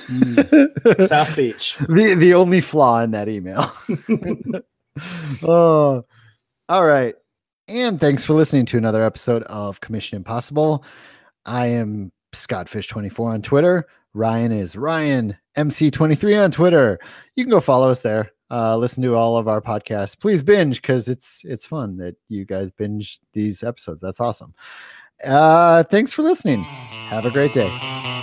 Mm. 0.08 1.08
south 1.10 1.36
beach 1.36 1.76
the 1.90 2.14
the 2.14 2.34
only 2.34 2.62
flaw 2.62 3.02
in 3.02 3.12
that 3.12 3.28
email. 3.28 3.70
oh, 5.44 6.06
all 6.70 6.86
right. 6.86 7.14
And 7.68 8.00
thanks 8.00 8.24
for 8.24 8.34
listening 8.34 8.66
to 8.68 8.78
another 8.78 9.04
episode 9.04 9.44
of 9.44 9.82
Commission 9.82 10.16
Impossible. 10.16 10.86
I 11.46 11.68
am 11.68 12.14
Scott 12.40 12.70
Fish 12.70 12.88
24 12.88 13.34
on 13.34 13.42
Twitter. 13.42 13.88
Ryan 14.14 14.52
is 14.52 14.76
Ryan 14.76 15.38
MC23 15.58 16.44
on 16.44 16.52
Twitter. 16.52 17.00
You 17.36 17.44
can 17.44 17.52
go 17.52 17.60
follow 17.60 17.90
us 17.90 18.02
there. 18.02 18.32
Uh, 18.50 18.78
listen 18.78 19.04
to 19.04 19.16
all 19.16 19.38
of 19.38 19.48
our 19.48 19.62
podcasts. 19.62 20.18
Please 20.18 20.42
binge 20.42 20.82
because 20.82 21.08
it's 21.08 21.42
it's 21.44 21.66
fun 21.66 21.98
that 21.98 22.16
you 22.30 22.46
guys 22.46 22.72
binge 22.72 23.20
these 23.34 23.62
episodes. 23.62 24.02
That's 24.02 24.20
awesome. 24.20 24.54
Uh, 25.24 25.84
thanks 25.84 26.12
for 26.14 26.22
listening. 26.22 26.64
Have 26.64 27.26
a 27.26 27.32
great 27.32 27.54
day. 27.54 28.16